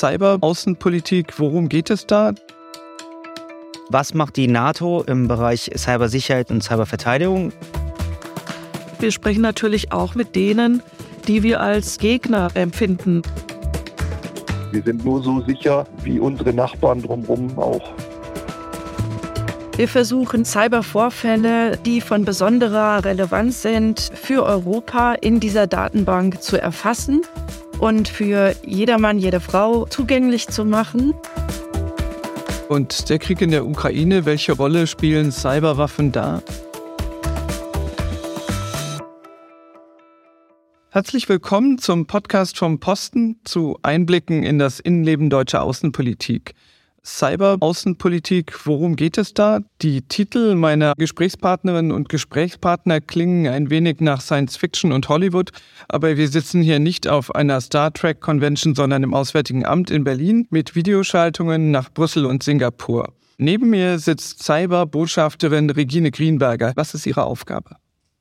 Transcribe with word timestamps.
Cyber-Außenpolitik, 0.00 1.38
worum 1.38 1.68
geht 1.68 1.90
es 1.90 2.06
da? 2.06 2.32
Was 3.90 4.14
macht 4.14 4.36
die 4.36 4.46
NATO 4.46 5.04
im 5.06 5.28
Bereich 5.28 5.70
Cybersicherheit 5.76 6.50
und 6.50 6.62
Cyberverteidigung? 6.62 7.52
Wir 8.98 9.10
sprechen 9.10 9.42
natürlich 9.42 9.92
auch 9.92 10.14
mit 10.14 10.34
denen, 10.34 10.82
die 11.28 11.42
wir 11.42 11.60
als 11.60 11.98
Gegner 11.98 12.48
empfinden. 12.54 13.20
Wir 14.72 14.82
sind 14.82 15.04
nur 15.04 15.22
so 15.22 15.42
sicher 15.42 15.86
wie 16.02 16.18
unsere 16.18 16.54
Nachbarn 16.54 17.02
drumherum 17.02 17.58
auch. 17.58 17.92
Wir 19.76 19.88
versuchen 19.88 20.46
Cybervorfälle, 20.46 21.76
die 21.76 22.00
von 22.00 22.24
besonderer 22.24 23.04
Relevanz 23.04 23.60
sind, 23.60 24.10
für 24.14 24.44
Europa 24.44 25.12
in 25.20 25.40
dieser 25.40 25.66
Datenbank 25.66 26.42
zu 26.42 26.58
erfassen 26.58 27.20
und 27.80 28.08
für 28.08 28.54
jedermann, 28.64 29.18
jede 29.18 29.40
Frau 29.40 29.86
zugänglich 29.86 30.48
zu 30.48 30.64
machen. 30.64 31.14
Und 32.68 33.08
der 33.08 33.18
Krieg 33.18 33.40
in 33.40 33.50
der 33.50 33.66
Ukraine, 33.66 34.26
welche 34.26 34.52
Rolle 34.52 34.86
spielen 34.86 35.32
Cyberwaffen 35.32 36.12
da? 36.12 36.42
Herzlich 40.90 41.28
willkommen 41.28 41.78
zum 41.78 42.06
Podcast 42.06 42.58
vom 42.58 42.80
Posten 42.80 43.40
zu 43.44 43.78
Einblicken 43.82 44.42
in 44.42 44.58
das 44.58 44.80
Innenleben 44.80 45.30
deutscher 45.30 45.62
Außenpolitik. 45.62 46.54
Cyber-Außenpolitik, 47.04 48.66
worum 48.66 48.96
geht 48.96 49.18
es 49.18 49.34
da? 49.34 49.60
Die 49.82 50.02
Titel 50.02 50.54
meiner 50.54 50.94
Gesprächspartnerinnen 50.96 51.92
und 51.92 52.08
Gesprächspartner 52.08 53.00
klingen 53.00 53.46
ein 53.46 53.70
wenig 53.70 54.00
nach 54.00 54.20
Science 54.20 54.56
Fiction 54.56 54.92
und 54.92 55.08
Hollywood, 55.08 55.50
aber 55.88 56.16
wir 56.16 56.28
sitzen 56.28 56.62
hier 56.62 56.78
nicht 56.78 57.08
auf 57.08 57.34
einer 57.34 57.60
Star 57.60 57.92
Trek 57.92 58.20
Convention, 58.20 58.74
sondern 58.74 59.02
im 59.02 59.14
Auswärtigen 59.14 59.64
Amt 59.64 59.90
in 59.90 60.04
Berlin 60.04 60.46
mit 60.50 60.74
Videoschaltungen 60.74 61.70
nach 61.70 61.92
Brüssel 61.92 62.26
und 62.26 62.42
Singapur. 62.42 63.12
Neben 63.38 63.70
mir 63.70 63.98
sitzt 63.98 64.42
Cyber-Botschafterin 64.42 65.70
Regine 65.70 66.10
Greenberger. 66.10 66.72
Was 66.76 66.92
ist 66.92 67.06
Ihre 67.06 67.24
Aufgabe? 67.24 67.76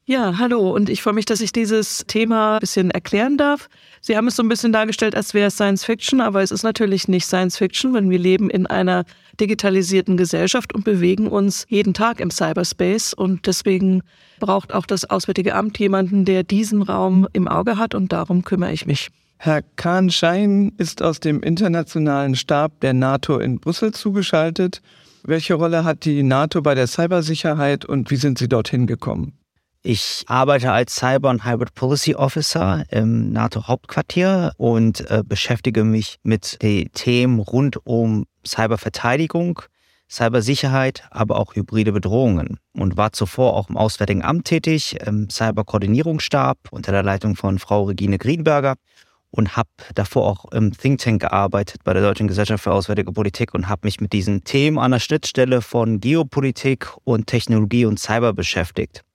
Ja, 0.09 0.39
hallo 0.39 0.71
und 0.71 0.89
ich 0.89 1.03
freue 1.03 1.13
mich, 1.13 1.25
dass 1.25 1.39
ich 1.39 1.52
dieses 1.52 2.03
Thema 2.07 2.55
ein 2.55 2.61
bisschen 2.61 2.89
erklären 2.89 3.38
darf. 3.38 3.69
Sie 4.02 4.17
haben 4.17 4.25
es 4.25 4.35
so 4.35 4.41
ein 4.41 4.49
bisschen 4.49 4.73
dargestellt, 4.73 5.13
als 5.13 5.35
wäre 5.35 5.49
es 5.49 5.53
Science 5.53 5.85
Fiction, 5.85 6.19
aber 6.19 6.41
es 6.41 6.49
ist 6.49 6.63
natürlich 6.63 7.07
nicht 7.07 7.27
Science 7.27 7.59
Fiction, 7.59 7.93
wenn 7.93 8.09
wir 8.09 8.17
leben 8.17 8.49
in 8.49 8.66
einer 8.66 9.05
digitalisierten 9.39 10.17
Gesellschaft 10.17 10.73
und 10.73 10.83
bewegen 10.83 11.27
uns 11.27 11.67
jeden 11.69 11.93
Tag 11.93 12.21
im 12.21 12.31
Cyberspace 12.31 13.13
und 13.13 13.45
deswegen 13.45 14.01
braucht 14.39 14.73
auch 14.73 14.88
das 14.88 15.07
Auswärtige 15.07 15.53
Amt 15.53 15.77
jemanden, 15.77 16.25
der 16.25 16.41
diesen 16.41 16.81
Raum 16.81 17.27
im 17.33 17.47
Auge 17.47 17.77
hat 17.77 17.94
und 17.94 18.11
darum 18.11 18.44
kümmere 18.44 18.71
ich 18.71 18.88
mich. 18.88 19.09
Herr 19.38 19.61
Kahn 19.75 20.09
Schein 20.09 20.71
ist 20.79 21.03
aus 21.03 21.19
dem 21.19 21.44
internationalen 21.44 22.33
Stab 22.33 22.79
der 22.79 22.95
NATO 22.95 23.38
in 23.38 23.59
Brüssel 23.59 23.91
zugeschaltet. 23.91 24.81
Welche 25.21 25.53
Rolle 25.53 25.83
hat 25.83 26.03
die 26.03 26.23
NATO 26.23 26.63
bei 26.63 26.73
der 26.73 26.88
Cybersicherheit 26.88 27.85
und 27.85 28.09
wie 28.09 28.16
sind 28.16 28.39
Sie 28.39 28.49
dorthin 28.49 28.88
gekommen? 28.88 29.33
Ich 29.81 30.25
arbeite 30.27 30.73
als 30.73 30.95
Cyber- 30.95 31.30
und 31.30 31.45
Hybrid 31.45 31.73
Policy 31.73 32.13
Officer 32.13 32.83
im 32.89 33.31
NATO-Hauptquartier 33.31 34.52
und 34.58 35.09
äh, 35.09 35.23
beschäftige 35.25 35.85
mich 35.85 36.17
mit 36.22 36.61
den 36.61 36.91
Themen 36.91 37.39
rund 37.39 37.85
um 37.85 38.25
Cyberverteidigung, 38.45 39.61
Cybersicherheit, 40.11 41.03
aber 41.11 41.38
auch 41.39 41.55
hybride 41.55 41.94
Bedrohungen 41.94 42.59
und 42.73 42.97
war 42.97 43.13
zuvor 43.13 43.55
auch 43.55 43.69
im 43.69 43.77
Auswärtigen 43.77 44.22
Amt 44.22 44.45
tätig, 44.45 44.97
im 45.05 45.30
Cyberkoordinierungsstab 45.30 46.57
unter 46.72 46.91
der 46.91 47.03
Leitung 47.03 47.38
von 47.38 47.57
Frau 47.57 47.83
Regine 47.83 48.17
Greenberger 48.17 48.75
und 49.31 49.55
habe 49.55 49.69
davor 49.95 50.27
auch 50.27 50.52
im 50.52 50.73
Think 50.73 51.00
Tank 51.00 51.22
gearbeitet 51.22 51.85
bei 51.85 51.94
der 51.94 52.02
Deutschen 52.02 52.27
Gesellschaft 52.27 52.66
für 52.66 52.73
Auswärtige 52.73 53.13
Politik 53.13 53.53
und 53.53 53.69
habe 53.69 53.88
mich 53.88 54.02
mit 54.02 54.11
diesen 54.11 54.44
Themen 54.44 54.77
an 54.77 54.91
der 54.91 55.00
Schnittstelle 55.00 55.61
von 55.61 56.02
Geopolitik 56.02 56.89
und 57.05 57.27
Technologie 57.27 57.85
und 57.85 57.97
Cyber 57.97 58.33
beschäftigt. 58.33 59.06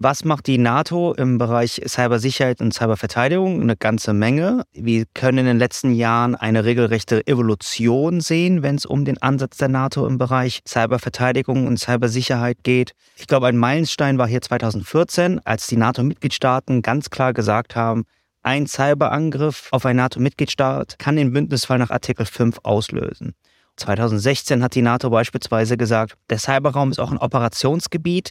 Was 0.00 0.24
macht 0.24 0.46
die 0.46 0.58
NATO 0.58 1.12
im 1.12 1.38
Bereich 1.38 1.82
Cybersicherheit 1.84 2.60
und 2.60 2.72
Cyberverteidigung? 2.72 3.60
Eine 3.60 3.76
ganze 3.76 4.12
Menge. 4.12 4.62
Wir 4.72 5.06
können 5.12 5.38
in 5.38 5.46
den 5.46 5.58
letzten 5.58 5.92
Jahren 5.92 6.36
eine 6.36 6.64
regelrechte 6.64 7.26
Evolution 7.26 8.20
sehen, 8.20 8.62
wenn 8.62 8.76
es 8.76 8.86
um 8.86 9.04
den 9.04 9.20
Ansatz 9.20 9.56
der 9.56 9.66
NATO 9.66 10.06
im 10.06 10.16
Bereich 10.16 10.60
Cyberverteidigung 10.68 11.66
und 11.66 11.80
Cybersicherheit 11.80 12.58
geht. 12.62 12.92
Ich 13.16 13.26
glaube, 13.26 13.48
ein 13.48 13.56
Meilenstein 13.56 14.18
war 14.18 14.28
hier 14.28 14.40
2014, 14.40 15.40
als 15.44 15.66
die 15.66 15.76
NATO-Mitgliedstaaten 15.76 16.80
ganz 16.82 17.10
klar 17.10 17.32
gesagt 17.32 17.74
haben, 17.74 18.04
ein 18.44 18.68
Cyberangriff 18.68 19.66
auf 19.72 19.84
einen 19.84 19.96
NATO-Mitgliedstaat 19.96 21.00
kann 21.00 21.16
den 21.16 21.32
Bündnisfall 21.32 21.78
nach 21.78 21.90
Artikel 21.90 22.24
5 22.24 22.60
auslösen. 22.62 23.34
2016 23.78 24.62
hat 24.62 24.76
die 24.76 24.82
NATO 24.82 25.10
beispielsweise 25.10 25.76
gesagt, 25.76 26.14
der 26.30 26.38
Cyberraum 26.38 26.92
ist 26.92 27.00
auch 27.00 27.10
ein 27.10 27.18
Operationsgebiet. 27.18 28.30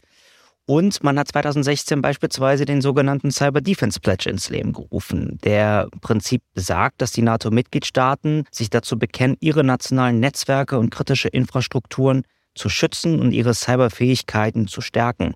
Und 0.70 1.02
man 1.02 1.18
hat 1.18 1.28
2016 1.28 2.02
beispielsweise 2.02 2.66
den 2.66 2.82
sogenannten 2.82 3.30
Cyber 3.30 3.62
Defense 3.62 4.00
Pledge 4.00 4.28
ins 4.28 4.50
Leben 4.50 4.74
gerufen, 4.74 5.38
der 5.42 5.88
im 5.90 6.00
Prinzip 6.00 6.42
besagt, 6.52 7.00
dass 7.00 7.10
die 7.10 7.22
NATO-Mitgliedstaaten 7.22 8.44
sich 8.50 8.68
dazu 8.68 8.98
bekennen, 8.98 9.38
ihre 9.40 9.64
nationalen 9.64 10.20
Netzwerke 10.20 10.78
und 10.78 10.90
kritische 10.90 11.28
Infrastrukturen 11.28 12.24
zu 12.54 12.68
schützen 12.68 13.18
und 13.18 13.32
ihre 13.32 13.54
Cyberfähigkeiten 13.54 14.68
zu 14.68 14.82
stärken. 14.82 15.32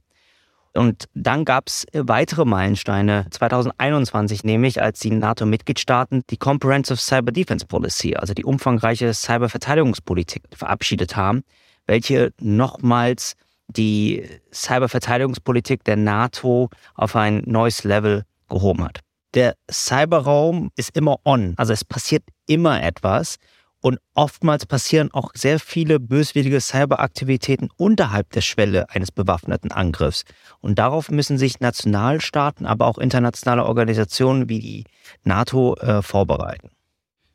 Und 0.74 1.06
dann 1.14 1.46
gab 1.46 1.68
es 1.68 1.86
weitere 1.94 2.44
Meilensteine, 2.44 3.24
2021 3.30 4.44
nämlich, 4.44 4.82
als 4.82 5.00
die 5.00 5.12
NATO-Mitgliedstaaten 5.12 6.24
die 6.28 6.36
Comprehensive 6.36 7.00
Cyber 7.00 7.32
Defense 7.32 7.64
Policy, 7.64 8.16
also 8.16 8.34
die 8.34 8.44
umfangreiche 8.44 9.14
Cyberverteidigungspolitik, 9.14 10.42
verabschiedet 10.54 11.16
haben, 11.16 11.42
welche 11.86 12.34
nochmals 12.38 13.34
die 13.72 14.28
Cyberverteidigungspolitik 14.52 15.84
der 15.84 15.96
NATO 15.96 16.70
auf 16.94 17.16
ein 17.16 17.42
neues 17.46 17.84
Level 17.84 18.24
gehoben 18.48 18.84
hat. 18.84 19.00
Der 19.34 19.56
Cyberraum 19.70 20.70
ist 20.76 20.96
immer 20.96 21.16
on, 21.24 21.54
also 21.56 21.72
es 21.72 21.84
passiert 21.84 22.22
immer 22.46 22.82
etwas 22.82 23.38
und 23.82 23.98
oftmals 24.14 24.64
passieren 24.64 25.10
auch 25.12 25.32
sehr 25.34 25.58
viele 25.58 25.98
böswillige 25.98 26.60
Cyberaktivitäten 26.60 27.68
unterhalb 27.76 28.30
der 28.30 28.40
Schwelle 28.40 28.88
eines 28.90 29.10
bewaffneten 29.10 29.72
Angriffs. 29.72 30.24
Und 30.60 30.78
darauf 30.78 31.10
müssen 31.10 31.36
sich 31.36 31.58
Nationalstaaten, 31.58 32.64
aber 32.64 32.86
auch 32.86 32.98
internationale 32.98 33.64
Organisationen 33.64 34.48
wie 34.48 34.60
die 34.60 34.84
NATO 35.24 35.74
äh, 35.76 36.00
vorbereiten. 36.00 36.70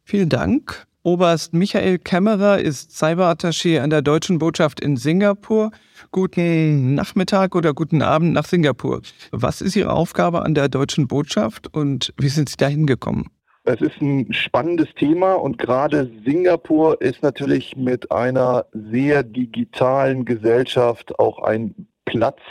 Vielen 0.05 0.29
Dank. 0.29 0.86
Oberst 1.07 1.53
Michael 1.53 1.99
Kämmerer 1.99 2.59
ist 2.59 2.91
Cyberattaché 2.91 3.79
an 3.79 3.89
der 3.89 4.01
deutschen 4.01 4.39
Botschaft 4.39 4.81
in 4.81 4.97
Singapur. 4.97 5.71
Guten 6.11 6.95
Nachmittag 6.95 7.55
oder 7.55 7.73
guten 7.73 8.01
Abend 8.01 8.33
nach 8.33 8.43
Singapur. 8.43 9.01
Was 9.31 9.61
ist 9.61 9.77
Ihre 9.77 9.93
Aufgabe 9.93 10.41
an 10.41 10.53
der 10.53 10.67
deutschen 10.67 11.07
Botschaft 11.07 11.73
und 11.73 12.13
wie 12.17 12.27
sind 12.27 12.49
Sie 12.49 12.57
dahin 12.57 12.85
gekommen? 12.85 13.31
Es 13.63 13.79
ist 13.79 14.01
ein 14.01 14.33
spannendes 14.33 14.89
Thema 14.95 15.35
und 15.35 15.57
gerade 15.57 16.11
Singapur 16.25 17.01
ist 17.01 17.23
natürlich 17.23 17.77
mit 17.77 18.11
einer 18.11 18.65
sehr 18.73 19.23
digitalen 19.23 20.25
Gesellschaft 20.25 21.17
auch 21.19 21.41
ein 21.41 21.87
Platz, 22.03 22.41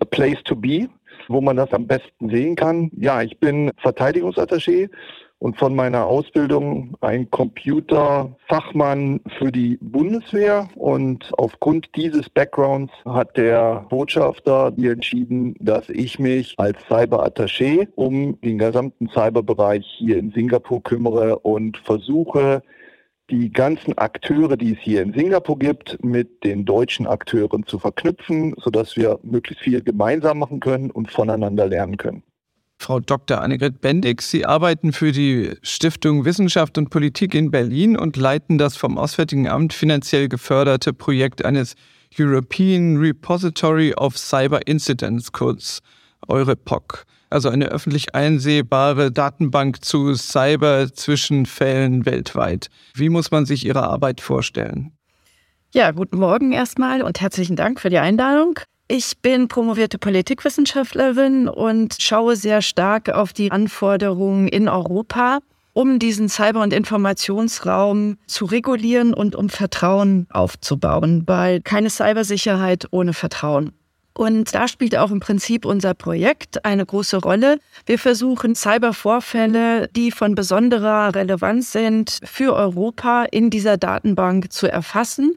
a 0.00 0.04
place 0.04 0.42
to 0.42 0.56
be, 0.56 0.88
wo 1.28 1.40
man 1.40 1.56
das 1.56 1.72
am 1.72 1.86
besten 1.86 2.30
sehen 2.30 2.56
kann. 2.56 2.90
Ja, 2.96 3.22
ich 3.22 3.38
bin 3.38 3.70
Verteidigungsattaché 3.80 4.90
und 5.42 5.58
von 5.58 5.74
meiner 5.74 6.06
Ausbildung 6.06 6.96
ein 7.00 7.28
Computerfachmann 7.30 9.20
für 9.38 9.50
die 9.50 9.76
Bundeswehr. 9.80 10.68
Und 10.76 11.32
aufgrund 11.36 11.88
dieses 11.96 12.30
Backgrounds 12.30 12.92
hat 13.04 13.36
der 13.36 13.84
Botschafter 13.90 14.72
hier 14.76 14.92
entschieden, 14.92 15.56
dass 15.58 15.88
ich 15.88 16.20
mich 16.20 16.54
als 16.58 16.78
Cyberattaché 16.88 17.88
um 17.96 18.40
den 18.40 18.58
gesamten 18.58 19.08
Cyberbereich 19.08 19.84
hier 19.98 20.18
in 20.18 20.30
Singapur 20.30 20.80
kümmere 20.80 21.40
und 21.40 21.76
versuche, 21.78 22.62
die 23.28 23.52
ganzen 23.52 23.98
Akteure, 23.98 24.56
die 24.56 24.74
es 24.74 24.78
hier 24.78 25.02
in 25.02 25.12
Singapur 25.12 25.58
gibt, 25.58 25.98
mit 26.04 26.44
den 26.44 26.64
deutschen 26.64 27.08
Akteuren 27.08 27.66
zu 27.66 27.80
verknüpfen, 27.80 28.54
sodass 28.58 28.96
wir 28.96 29.18
möglichst 29.24 29.64
viel 29.64 29.82
gemeinsam 29.82 30.38
machen 30.38 30.60
können 30.60 30.92
und 30.92 31.10
voneinander 31.10 31.66
lernen 31.66 31.96
können. 31.96 32.22
Frau 32.82 32.98
Dr. 33.00 33.40
Annegret 33.40 33.80
Bendix. 33.80 34.30
Sie 34.30 34.44
arbeiten 34.44 34.92
für 34.92 35.12
die 35.12 35.52
Stiftung 35.62 36.24
Wissenschaft 36.24 36.76
und 36.78 36.90
Politik 36.90 37.34
in 37.34 37.52
Berlin 37.52 37.96
und 37.96 38.16
leiten 38.16 38.58
das 38.58 38.76
vom 38.76 38.98
Auswärtigen 38.98 39.48
Amt 39.48 39.72
finanziell 39.72 40.28
geförderte 40.28 40.92
Projekt 40.92 41.44
eines 41.44 41.76
European 42.18 42.96
Repository 42.96 43.94
of 43.94 44.18
Cyber 44.18 44.66
Incidents, 44.66 45.30
kurz 45.30 45.80
EUREPOC. 46.28 47.04
Also 47.30 47.48
eine 47.48 47.66
öffentlich 47.66 48.14
einsehbare 48.14 49.12
Datenbank 49.12 49.84
zu 49.84 50.14
Cyber-Zwischenfällen 50.14 52.04
weltweit. 52.04 52.68
Wie 52.94 53.08
muss 53.08 53.30
man 53.30 53.46
sich 53.46 53.64
Ihre 53.64 53.84
Arbeit 53.84 54.20
vorstellen? 54.20 54.92
Ja, 55.72 55.92
guten 55.92 56.18
Morgen 56.18 56.52
erstmal 56.52 57.00
und 57.02 57.20
herzlichen 57.20 57.56
Dank 57.56 57.80
für 57.80 57.88
die 57.88 57.98
Einladung. 57.98 58.58
Ich 58.94 59.16
bin 59.22 59.48
promovierte 59.48 59.96
Politikwissenschaftlerin 59.96 61.48
und 61.48 61.96
schaue 61.98 62.36
sehr 62.36 62.60
stark 62.60 63.08
auf 63.08 63.32
die 63.32 63.50
Anforderungen 63.50 64.48
in 64.48 64.68
Europa. 64.68 65.38
um 65.72 65.98
diesen 65.98 66.28
Cyber- 66.28 66.62
und 66.62 66.74
Informationsraum 66.74 68.18
zu 68.26 68.44
regulieren 68.44 69.14
und 69.14 69.34
um 69.34 69.48
Vertrauen 69.48 70.26
aufzubauen, 70.28 71.22
weil 71.24 71.62
keine 71.62 71.88
Cybersicherheit 71.88 72.88
ohne 72.90 73.14
Vertrauen. 73.14 73.72
Und 74.12 74.54
da 74.54 74.68
spielt 74.68 74.94
auch 74.98 75.10
im 75.10 75.20
Prinzip 75.20 75.64
unser 75.64 75.94
Projekt 75.94 76.66
eine 76.66 76.84
große 76.84 77.16
Rolle. 77.16 77.58
Wir 77.86 77.98
versuchen 77.98 78.54
Cybervorfälle, 78.54 79.88
die 79.96 80.10
von 80.10 80.34
besonderer 80.34 81.14
Relevanz 81.14 81.72
sind, 81.72 82.18
für 82.22 82.54
Europa 82.54 83.24
in 83.30 83.48
dieser 83.48 83.78
Datenbank 83.78 84.52
zu 84.52 84.70
erfassen 84.70 85.36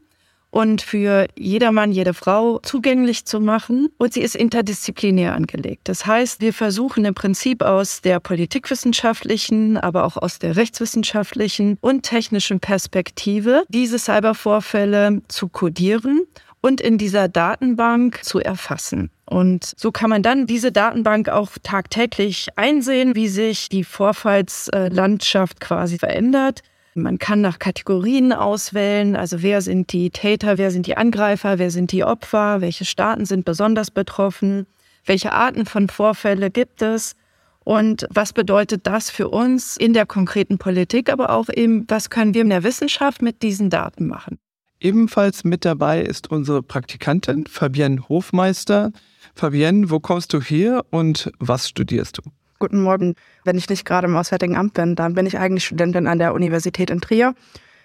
und 0.55 0.81
für 0.81 1.27
jedermann, 1.37 1.91
jede 1.91 2.13
Frau 2.13 2.59
zugänglich 2.59 3.25
zu 3.25 3.41
machen. 3.41 3.89
Und 3.97 4.13
sie 4.13 4.21
ist 4.21 4.37
interdisziplinär 4.37 5.35
angelegt. 5.35 5.89
Das 5.89 6.05
heißt, 6.05 6.39
wir 6.39 6.53
versuchen 6.53 7.03
im 7.03 7.13
Prinzip 7.13 7.61
aus 7.61 7.99
der 7.99 8.21
politikwissenschaftlichen, 8.21 9.75
aber 9.75 10.05
auch 10.05 10.15
aus 10.15 10.39
der 10.39 10.55
rechtswissenschaftlichen 10.55 11.77
und 11.81 12.03
technischen 12.03 12.61
Perspektive 12.61 13.63
diese 13.67 13.99
Cybervorfälle 13.99 15.21
zu 15.27 15.49
kodieren 15.49 16.21
und 16.61 16.79
in 16.79 16.97
dieser 16.97 17.27
Datenbank 17.27 18.23
zu 18.23 18.39
erfassen. 18.39 19.11
Und 19.25 19.73
so 19.75 19.91
kann 19.91 20.09
man 20.09 20.23
dann 20.23 20.47
diese 20.47 20.71
Datenbank 20.71 21.27
auch 21.27 21.49
tagtäglich 21.63 22.47
einsehen, 22.55 23.13
wie 23.13 23.27
sich 23.27 23.67
die 23.67 23.83
Vorfallslandschaft 23.83 25.59
quasi 25.59 25.97
verändert. 25.97 26.61
Man 26.97 27.19
kann 27.19 27.41
nach 27.41 27.59
Kategorien 27.59 28.31
auswählen, 28.31 29.17
also 29.17 29.41
wer 29.41 29.61
sind 29.61 29.91
die 29.91 30.11
Täter, 30.11 30.57
wer 30.57 30.71
sind 30.71 30.87
die 30.87 30.95
Angreifer, 30.95 31.59
wer 31.59 31.69
sind 31.69 31.91
die 31.91 32.05
Opfer, 32.05 32.61
welche 32.61 32.85
Staaten 32.85 33.25
sind 33.25 33.43
besonders 33.43 33.91
betroffen, 33.91 34.65
welche 35.05 35.33
Arten 35.33 35.65
von 35.65 35.89
Vorfälle 35.89 36.49
gibt 36.49 36.81
es 36.81 37.17
und 37.65 38.07
was 38.11 38.31
bedeutet 38.31 38.87
das 38.87 39.09
für 39.09 39.27
uns 39.27 39.75
in 39.75 39.91
der 39.91 40.05
konkreten 40.05 40.57
Politik, 40.57 41.11
aber 41.11 41.31
auch 41.31 41.49
eben, 41.53 41.83
was 41.89 42.09
können 42.09 42.33
wir 42.33 42.43
in 42.43 42.49
der 42.49 42.63
Wissenschaft 42.63 43.21
mit 43.21 43.41
diesen 43.41 43.69
Daten 43.69 44.07
machen. 44.07 44.39
Ebenfalls 44.79 45.43
mit 45.43 45.65
dabei 45.65 46.01
ist 46.01 46.31
unsere 46.31 46.63
Praktikantin 46.63 47.45
Fabienne 47.45 48.07
Hofmeister. 48.07 48.93
Fabienne, 49.35 49.89
wo 49.89 49.99
kommst 49.99 50.31
du 50.31 50.39
her 50.39 50.85
und 50.91 51.29
was 51.39 51.67
studierst 51.67 52.19
du? 52.19 52.21
Guten 52.59 52.81
Morgen. 52.81 53.15
Wenn 53.43 53.57
ich 53.57 53.69
nicht 53.69 53.85
gerade 53.85 54.07
im 54.07 54.15
Auswärtigen 54.15 54.55
Amt 54.55 54.75
bin, 54.75 54.95
dann 54.95 55.13
bin 55.13 55.25
ich 55.25 55.37
eigentlich 55.37 55.65
Studentin 55.65 56.07
an 56.07 56.19
der 56.19 56.33
Universität 56.33 56.89
in 56.89 57.01
Trier. 57.01 57.33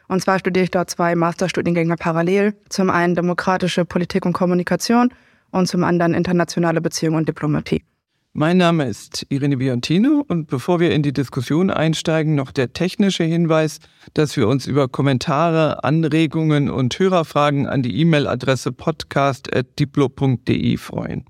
Und 0.08 0.22
zwar 0.22 0.38
studiere 0.38 0.64
ich 0.64 0.70
dort 0.70 0.90
zwei 0.90 1.14
Masterstudiengänge 1.14 1.96
parallel. 1.96 2.54
Zum 2.68 2.90
einen 2.90 3.14
demokratische 3.14 3.84
Politik 3.84 4.26
und 4.26 4.32
Kommunikation 4.32 5.10
und 5.50 5.66
zum 5.66 5.84
anderen 5.84 6.14
internationale 6.14 6.80
Beziehungen 6.80 7.18
und 7.18 7.28
Diplomatie. 7.28 7.84
Mein 8.32 8.58
Name 8.58 8.84
ist 8.84 9.26
Irene 9.28 9.56
Biontino 9.56 10.24
und 10.28 10.46
bevor 10.46 10.78
wir 10.78 10.92
in 10.92 11.02
die 11.02 11.12
Diskussion 11.12 11.68
einsteigen, 11.68 12.36
noch 12.36 12.52
der 12.52 12.72
technische 12.72 13.24
Hinweis, 13.24 13.80
dass 14.14 14.36
wir 14.36 14.46
uns 14.46 14.68
über 14.68 14.86
Kommentare, 14.86 15.82
Anregungen 15.82 16.70
und 16.70 16.96
Hörerfragen 16.96 17.66
an 17.66 17.82
die 17.82 18.00
E-Mail-Adresse 18.00 18.70
podcast.diplo.de 18.70 20.76
freuen. 20.76 21.24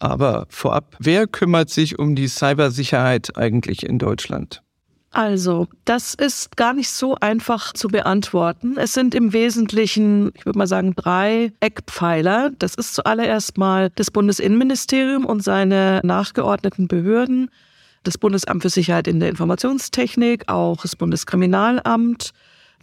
Aber 0.00 0.46
vorab, 0.48 0.96
wer 0.98 1.26
kümmert 1.26 1.70
sich 1.70 1.98
um 1.98 2.16
die 2.16 2.26
Cybersicherheit 2.26 3.36
eigentlich 3.36 3.84
in 3.84 3.98
Deutschland? 3.98 4.62
Also, 5.12 5.66
das 5.84 6.14
ist 6.14 6.56
gar 6.56 6.72
nicht 6.72 6.88
so 6.88 7.16
einfach 7.16 7.72
zu 7.72 7.88
beantworten. 7.88 8.76
Es 8.78 8.92
sind 8.92 9.14
im 9.14 9.32
Wesentlichen, 9.32 10.30
ich 10.34 10.46
würde 10.46 10.58
mal 10.58 10.68
sagen, 10.68 10.94
drei 10.94 11.52
Eckpfeiler. 11.58 12.50
Das 12.58 12.76
ist 12.76 12.94
zuallererst 12.94 13.58
mal 13.58 13.90
das 13.96 14.10
Bundesinnenministerium 14.10 15.26
und 15.26 15.42
seine 15.42 16.00
nachgeordneten 16.04 16.86
Behörden, 16.86 17.50
das 18.04 18.18
Bundesamt 18.18 18.62
für 18.62 18.70
Sicherheit 18.70 19.08
in 19.08 19.18
der 19.18 19.30
Informationstechnik, 19.30 20.48
auch 20.48 20.82
das 20.82 20.94
Bundeskriminalamt, 20.94 22.30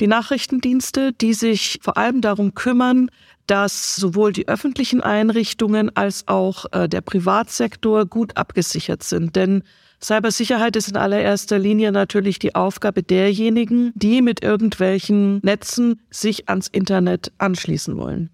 die 0.02 0.08
Nachrichtendienste, 0.08 1.13
die 1.13 1.34
sich 1.34 1.80
vor 1.81 1.98
allem 1.98 2.20
darum 2.22 2.54
kümmern, 2.54 3.10
dass 3.48 3.96
sowohl 3.96 4.34
die 4.34 4.48
öffentlichen 4.48 5.02
Einrichtungen 5.02 5.96
als 5.96 6.28
auch 6.28 6.66
äh, 6.72 6.88
der 6.88 7.02
Privatsektor 7.02 8.06
gut 8.06 8.38
abgesichert 8.38 9.04
sind. 9.04 9.36
Denn 9.36 9.64
Cybersicherheit 10.04 10.76
ist 10.76 10.90
in 10.90 10.98
allererster 10.98 11.58
Linie 11.58 11.92
natürlich 11.92 12.38
die 12.38 12.54
Aufgabe 12.54 13.02
derjenigen, 13.02 13.92
die 13.96 14.22
mit 14.22 14.44
irgendwelchen 14.44 15.40
Netzen 15.40 16.02
sich 16.12 16.50
ans 16.50 16.68
Internet 16.68 17.32
anschließen 17.40 17.98
wollen. 17.98 18.30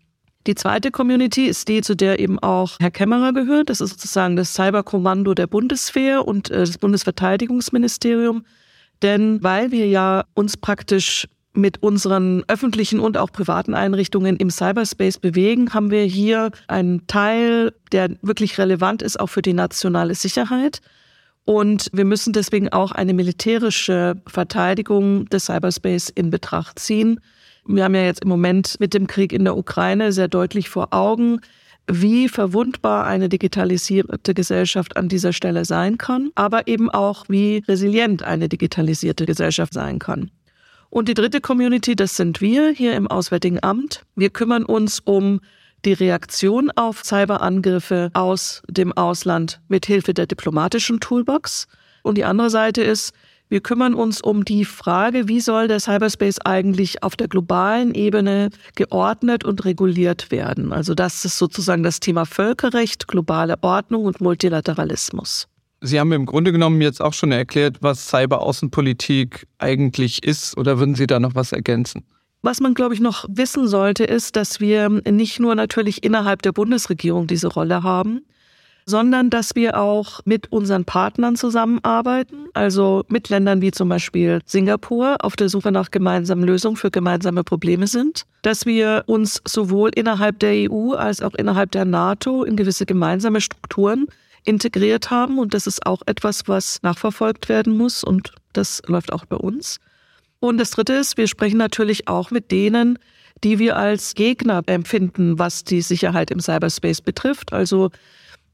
Die 0.46 0.56
zweite 0.56 0.92
Community 0.92 1.46
ist 1.46 1.70
die, 1.70 1.82
zu 1.82 1.96
der 1.96 2.20
eben 2.20 2.38
auch 2.40 2.78
Herr 2.82 2.92
Kämmerer 2.92 3.32
gehört. 3.32 3.70
Das 3.70 3.80
ist 3.80 3.92
sozusagen 3.92 4.36
das 4.36 4.54
Cyberkommando 4.54 5.34
der 5.34 5.48
Bundeswehr 5.48 6.28
und 6.28 6.50
äh, 6.52 6.60
das 6.60 6.78
Bundesverteidigungsministerium. 6.78 8.44
Denn 9.02 9.42
weil 9.42 9.72
wir 9.72 9.88
ja 9.88 10.26
uns 10.34 10.58
praktisch 10.58 11.28
mit 11.54 11.84
unseren 11.84 12.44
öffentlichen 12.48 13.00
und 13.00 13.18
auch 13.18 13.32
privaten 13.32 13.74
Einrichtungen 13.76 14.38
im 14.38 14.50
Cyberspace 14.50 15.20
bewegen, 15.20 15.74
haben 15.74 15.92
wir 15.92 16.04
hier 16.04 16.52
einen 16.68 17.06
Teil, 17.08 17.74
der 17.92 18.12
wirklich 18.22 18.58
relevant 18.58 19.02
ist, 19.02 19.20
auch 19.20 19.28
für 19.28 19.42
die 19.42 19.54
nationale 19.54 20.16
Sicherheit. 20.16 20.82
Und 21.46 21.90
wir 21.94 22.06
müssen 22.06 22.34
deswegen 22.34 22.70
auch 22.70 22.92
eine 22.92 23.14
militärische 23.14 24.22
Verteidigung 24.28 25.26
des 25.26 25.46
Cyberspace 25.46 26.10
in 26.10 26.30
Betracht 26.30 26.80
ziehen. 26.80 27.20
Wir 27.66 27.84
haben 27.84 27.96
ja 27.96 28.04
jetzt 28.04 28.24
im 28.24 28.30
Moment 28.30 28.80
mit 28.80 28.94
dem 28.94 29.08
Krieg 29.08 29.32
in 29.32 29.44
der 29.44 29.58
Ukraine 29.58 30.12
sehr 30.12 30.28
deutlich 30.28 30.70
vor 30.70 30.88
Augen, 30.92 31.40
wie 31.88 32.30
verwundbar 32.30 33.06
eine 33.06 33.28
digitalisierte 33.28 34.34
Gesellschaft 34.34 34.96
an 34.96 35.10
dieser 35.10 35.34
Stelle 35.34 35.66
sein 35.66 35.98
kann, 35.98 36.32
aber 36.36 36.68
eben 36.68 36.90
auch, 36.90 37.26
wie 37.28 37.62
resilient 37.68 38.24
eine 38.24 38.48
digitalisierte 38.48 39.26
Gesellschaft 39.26 39.74
sein 39.74 40.00
kann. 40.00 40.32
Und 40.94 41.10
die 41.10 41.16
dritte 41.16 41.42
Community, 41.42 41.96
das 41.96 42.18
sind 42.18 42.40
wir 42.40 42.70
hier 42.70 42.96
im 42.96 43.08
Auswärtigen 43.08 43.58
Amt. 43.64 44.04
Wir 44.16 44.30
kümmern 44.30 44.64
uns 44.64 45.00
um 45.00 45.42
die 45.86 45.94
Reaktion 45.94 46.70
auf 46.70 47.04
Cyberangriffe 47.04 48.12
aus 48.14 48.62
dem 48.70 48.94
Ausland 48.94 49.60
mit 49.68 49.88
Hilfe 49.88 50.14
der 50.14 50.28
diplomatischen 50.28 51.00
Toolbox. 51.00 51.68
Und 52.04 52.20
die 52.20 52.26
andere 52.26 52.52
Seite 52.52 52.84
ist, 52.84 53.12
wir 53.50 53.62
kümmern 53.62 53.96
uns 53.96 54.22
um 54.22 54.46
die 54.46 54.66
Frage, 54.66 55.28
wie 55.28 55.40
soll 55.40 55.68
der 55.68 55.80
Cyberspace 55.80 56.42
eigentlich 56.46 57.02
auf 57.02 57.16
der 57.16 57.28
globalen 57.28 57.96
Ebene 57.96 58.52
geordnet 58.76 59.44
und 59.44 59.66
reguliert 59.66 60.30
werden. 60.30 60.72
Also 60.72 60.94
das 60.94 61.26
ist 61.26 61.40
sozusagen 61.40 61.82
das 61.82 62.02
Thema 62.02 62.28
Völkerrecht, 62.28 63.08
globale 63.08 63.56
Ordnung 63.64 64.06
und 64.06 64.22
Multilateralismus. 64.22 65.48
Sie 65.86 66.00
haben 66.00 66.14
im 66.14 66.26
Grunde 66.26 66.54
genommen 66.54 66.80
jetzt 66.80 67.02
auch 67.02 67.12
schon 67.12 67.34
erklärt, 67.34 67.80
was 67.82 68.08
Cyberaußenpolitik 68.08 69.48
eigentlich 69.58 70.24
ist, 70.24 70.58
oder 70.58 70.80
würden 70.80 70.96
Sie 70.96 71.08
da 71.08 71.20
noch 71.20 71.36
was 71.36 71.52
ergänzen? 71.52 72.06
Was 72.42 72.62
man, 72.62 72.74
glaube 72.74 72.94
ich, 72.94 73.02
noch 73.02 73.26
wissen 73.28 73.68
sollte, 73.68 74.06
ist, 74.06 74.38
dass 74.38 74.62
wir 74.62 74.88
nicht 74.90 75.42
nur 75.42 75.56
natürlich 75.56 76.02
innerhalb 76.02 76.42
der 76.42 76.54
Bundesregierung 76.54 77.28
diese 77.28 77.48
Rolle 77.48 77.84
haben, 77.84 78.22
sondern 78.86 79.30
dass 79.30 79.56
wir 79.56 79.78
auch 79.78 80.22
mit 80.24 80.54
unseren 80.54 80.86
Partnern 80.86 81.36
zusammenarbeiten, 81.36 82.48
also 82.54 83.04
mit 83.10 83.28
Ländern 83.28 83.62
wie 83.62 83.72
zum 83.72 83.90
Beispiel 83.90 84.40
Singapur 84.46 85.18
auf 85.20 85.36
der 85.36 85.50
Suche 85.50 85.74
nach 85.74 85.92
gemeinsamen 85.92 86.44
Lösungen 86.46 86.78
für 86.78 86.92
gemeinsame 86.92 87.44
Probleme 87.44 87.88
sind, 87.88 88.24
dass 88.42 88.66
wir 88.66 89.04
uns 89.08 89.42
sowohl 89.46 89.92
innerhalb 89.96 90.40
der 90.40 90.72
EU 90.72 90.94
als 90.94 91.22
auch 91.22 91.34
innerhalb 91.34 91.72
der 91.72 91.84
NATO 91.84 92.44
in 92.44 92.56
gewisse 92.56 92.86
gemeinsame 92.86 93.42
Strukturen 93.42 94.08
integriert 94.44 95.12
haben. 95.12 95.40
Und 95.40 95.54
das 95.54 95.68
ist 95.68 95.86
auch 95.86 96.02
etwas, 96.06 96.48
was 96.48 96.82
nachverfolgt 96.84 97.50
werden 97.50 97.76
muss. 97.78 98.04
Und 98.04 98.34
das 98.54 98.82
läuft 98.88 99.14
auch 99.14 99.26
bei 99.26 99.38
uns. 99.38 99.80
Und 100.40 100.58
das 100.58 100.72
Dritte 100.72 100.94
ist, 100.94 101.18
wir 101.18 101.28
sprechen 101.28 101.58
natürlich 101.58 102.08
auch 102.08 102.32
mit 102.32 102.52
denen, 102.52 103.00
die 103.44 103.60
wir 103.60 103.78
als 103.78 104.14
Gegner 104.16 104.62
empfinden, 104.66 105.40
was 105.40 105.64
die 105.64 105.82
Sicherheit 105.82 106.32
im 106.32 106.40
Cyberspace 106.40 107.02
betrifft. 107.02 107.54
Also 107.54 107.92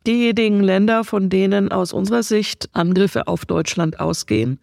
diejenigen 0.06 0.62
Länder, 0.62 1.04
von 1.04 1.30
denen 1.30 1.72
aus 1.72 1.94
unserer 1.94 2.24
Sicht 2.24 2.70
Angriffe 2.74 3.28
auf 3.28 3.46
Deutschland 3.46 4.00
ausgehen. 4.00 4.60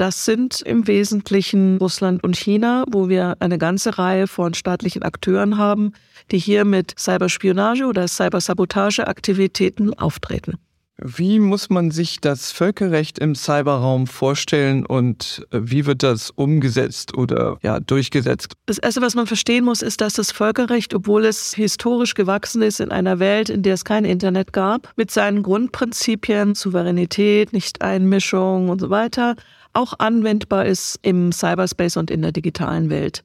Das 0.00 0.24
sind 0.24 0.62
im 0.62 0.86
Wesentlichen 0.86 1.76
Russland 1.76 2.24
und 2.24 2.34
China, 2.34 2.86
wo 2.90 3.10
wir 3.10 3.36
eine 3.40 3.58
ganze 3.58 3.98
Reihe 3.98 4.28
von 4.28 4.54
staatlichen 4.54 5.02
Akteuren 5.02 5.58
haben, 5.58 5.92
die 6.30 6.38
hier 6.38 6.64
mit 6.64 6.98
Cyberspionage 6.98 7.84
oder 7.84 8.08
Cybersabotageaktivitäten 8.08 9.92
auftreten. 9.92 10.54
Wie 11.02 11.38
muss 11.38 11.68
man 11.68 11.90
sich 11.90 12.20
das 12.20 12.50
Völkerrecht 12.50 13.18
im 13.18 13.34
Cyberraum 13.34 14.06
vorstellen 14.06 14.84
und 14.86 15.46
äh, 15.50 15.58
wie 15.62 15.84
wird 15.86 16.02
das 16.02 16.30
umgesetzt 16.30 17.16
oder 17.16 17.58
ja, 17.62 17.80
durchgesetzt? 17.80 18.54
Das 18.66 18.78
Erste, 18.78 19.00
was 19.00 19.14
man 19.14 19.26
verstehen 19.26 19.64
muss, 19.64 19.80
ist, 19.80 20.00
dass 20.02 20.14
das 20.14 20.30
Völkerrecht, 20.30 20.94
obwohl 20.94 21.24
es 21.24 21.54
historisch 21.54 22.14
gewachsen 22.14 22.60
ist 22.60 22.80
in 22.80 22.90
einer 22.90 23.18
Welt, 23.18 23.48
in 23.48 23.62
der 23.62 23.74
es 23.74 23.84
kein 23.84 24.04
Internet 24.04 24.52
gab, 24.52 24.92
mit 24.96 25.10
seinen 25.10 25.42
Grundprinzipien, 25.42 26.54
Souveränität, 26.54 27.54
Nichteinmischung 27.54 28.68
und 28.68 28.80
so 28.80 28.90
weiter, 28.90 29.36
auch 29.72 29.94
anwendbar 29.98 30.66
ist 30.66 30.98
im 31.02 31.32
Cyberspace 31.32 31.96
und 31.96 32.10
in 32.10 32.22
der 32.22 32.32
digitalen 32.32 32.90
Welt. 32.90 33.24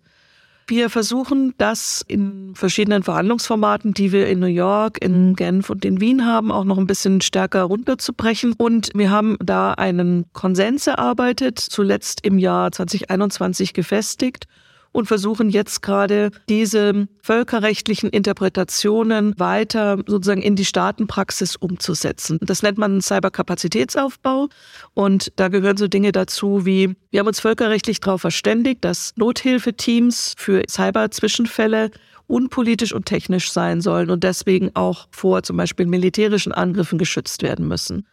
Wir 0.67 0.89
versuchen 0.89 1.53
das 1.59 2.03
in 2.07 2.55
verschiedenen 2.55 3.03
Verhandlungsformaten, 3.03 3.93
die 3.93 4.11
wir 4.11 4.27
in 4.27 4.39
New 4.39 4.47
York, 4.47 4.97
in 4.99 5.35
Genf 5.35 5.69
und 5.69 5.85
in 5.85 6.01
Wien 6.01 6.25
haben, 6.25 6.51
auch 6.51 6.63
noch 6.63 6.79
ein 6.79 6.87
bisschen 6.87 7.21
stärker 7.21 7.63
runterzubrechen. 7.63 8.53
Und 8.57 8.89
wir 8.95 9.11
haben 9.11 9.37
da 9.39 9.73
einen 9.73 10.25
Konsens 10.33 10.87
erarbeitet, 10.87 11.59
zuletzt 11.59 12.25
im 12.25 12.39
Jahr 12.39 12.71
2021 12.71 13.73
gefestigt 13.73 14.47
und 14.95 15.07
versuchen 15.07 15.49
jetzt 15.49 15.81
gerade 15.81 16.31
diese 16.47 17.09
völkerrechtlichen 17.21 18.09
Interpretationen 18.09 19.37
weiter 19.37 19.97
sozusagen 20.07 20.41
in 20.41 20.55
die 20.55 20.63
Staatenpraxis 20.63 21.57
umzusetzen. 21.57 22.39
Das 22.41 22.63
nennt 22.63 22.77
man 22.77 23.01
Cyberkapazitätsaufbau 23.01 24.47
und 24.93 25.33
da 25.35 25.49
gehören 25.49 25.75
so 25.75 25.89
Dinge 25.89 26.13
dazu 26.13 26.65
wie, 26.65 26.95
wir 27.11 27.19
haben 27.19 27.27
uns 27.27 27.41
völkerrechtlich 27.41 27.99
darauf 27.99 28.21
verständigt, 28.21 28.85
dass 28.85 29.11
Nothilfeteams 29.17 30.33
für 30.37 30.63
Cyber-Zwischenfälle 30.65 31.91
unpolitisch 32.27 32.93
und 32.93 33.05
technisch 33.05 33.51
sein 33.51 33.81
sollen 33.81 34.09
und 34.09 34.23
deswegen 34.23 34.71
auch 34.75 35.09
vor 35.11 35.43
zum 35.43 35.57
Beispiel 35.57 35.87
militärischen 35.87 36.53
Angriffen 36.53 36.97
geschützt 36.97 37.43
werden 37.43 37.67
müssen. 37.67 38.07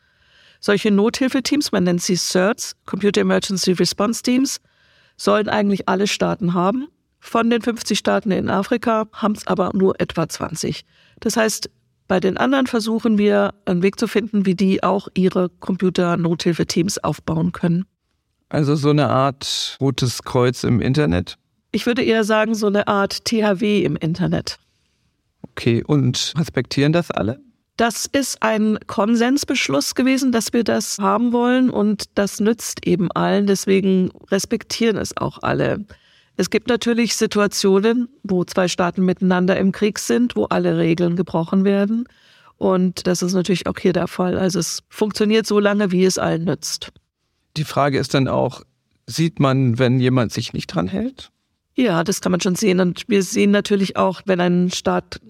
Solche 0.59 0.91
Nothilfeteams, 0.91 1.71
man 1.71 1.85
nennt 1.85 2.03
sie 2.03 2.17
CERTs, 2.17 2.75
Computer 2.87 3.21
Emergency 3.21 3.71
Response 3.71 4.21
Teams, 4.23 4.61
sollen 5.23 5.49
eigentlich 5.49 5.89
alle 5.89 6.07
Staaten 6.07 6.55
haben. 6.55 6.89
Von 7.21 7.49
den 7.49 7.63
50 7.63 7.97
Staaten 7.97 8.33
in 8.33 8.51
Afrika 8.51 9.07
haben 9.13 9.35
es 9.35 9.47
aber 9.47 9.71
nur 9.73 10.01
etwa 10.01 10.29
20. 10.29 10.85
Das 11.21 11.37
heißt, 11.37 11.71
bei 12.09 12.19
den 12.19 12.37
anderen 12.37 12.67
versuchen 12.67 13.19
wir 13.19 13.55
einen 13.65 13.83
Weg 13.83 14.01
zu 14.01 14.09
finden, 14.09 14.45
wie 14.45 14.57
die 14.57 14.83
auch 14.83 15.07
ihre 15.15 15.49
Computer-Nothilfe-Teams 15.49 16.99
aufbauen 16.99 17.53
können. 17.53 17.87
Also 18.49 18.75
so 18.75 18.91
eine 18.91 19.09
Art 19.09 19.77
rotes 19.81 20.25
Kreuz 20.25 20.65
im 20.65 20.81
Internet? 20.81 21.39
Ich 21.71 21.87
würde 21.87 22.03
eher 22.03 22.25
sagen, 22.25 22.55
so 22.57 22.67
eine 22.67 22.89
Art 22.89 23.25
THW 23.25 23.85
im 23.85 23.97
Internet. 23.97 24.59
Okay, 25.43 25.85
und 25.87 26.35
respektieren 26.37 26.93
das 26.93 27.13
alle? 27.13 27.41
Das 27.83 28.07
ist 28.07 28.45
ein 28.45 28.79
Konsensbeschluss 28.87 29.97
gewesen, 29.97 30.31
dass 30.31 30.53
wir 30.53 30.63
das 30.63 31.01
haben 31.01 31.33
wollen 31.33 31.69
und 31.69 32.05
das 32.15 32.39
nützt 32.39 32.87
eben 32.87 33.11
allen. 33.11 33.49
Deswegen 33.49 34.13
respektieren 34.31 34.97
es 34.97 35.17
auch 35.17 35.43
alle. 35.43 35.85
Es 36.37 36.49
gibt 36.49 36.69
natürlich 36.69 37.17
Situationen, 37.17 38.09
wo 38.23 38.45
zwei 38.45 38.69
Staaten 38.69 39.05
miteinander 39.05 39.57
im 39.57 39.73
Krieg 39.73 39.99
sind, 39.99 40.37
wo 40.37 40.45
alle 40.45 40.79
Regeln 40.79 41.17
gebrochen 41.17 41.65
werden. 41.65 42.05
Und 42.57 43.09
das 43.09 43.21
ist 43.21 43.33
natürlich 43.33 43.67
auch 43.67 43.77
hier 43.77 43.93
der 43.93 44.07
Fall. 44.07 44.39
Also 44.39 44.61
es 44.61 44.85
funktioniert 44.89 45.49
so 45.49 45.59
lange, 45.59 45.91
wie 45.91 46.05
es 46.05 46.19
allen 46.19 46.45
nützt. 46.45 46.93
Die 47.57 47.65
Frage 47.65 47.99
ist 47.99 48.15
dann 48.15 48.29
auch, 48.29 48.63
sieht 49.09 49.41
man, 49.41 49.81
wenn 49.81 49.99
jemand 49.99 50.31
sich 50.31 50.53
nicht 50.53 50.69
dran 50.69 50.87
hält? 50.87 51.33
Ja, 51.75 52.05
das 52.05 52.21
kann 52.21 52.33
man 52.33 52.41
schon 52.41 52.55
sehen. 52.55 52.81
Und 52.81 53.05
wir 53.09 53.23
sehen 53.23 53.51
natürlich 53.51 53.97
auch, 53.97 54.23
wenn 54.27 54.41
ein 54.41 54.71
Staat 54.71 55.21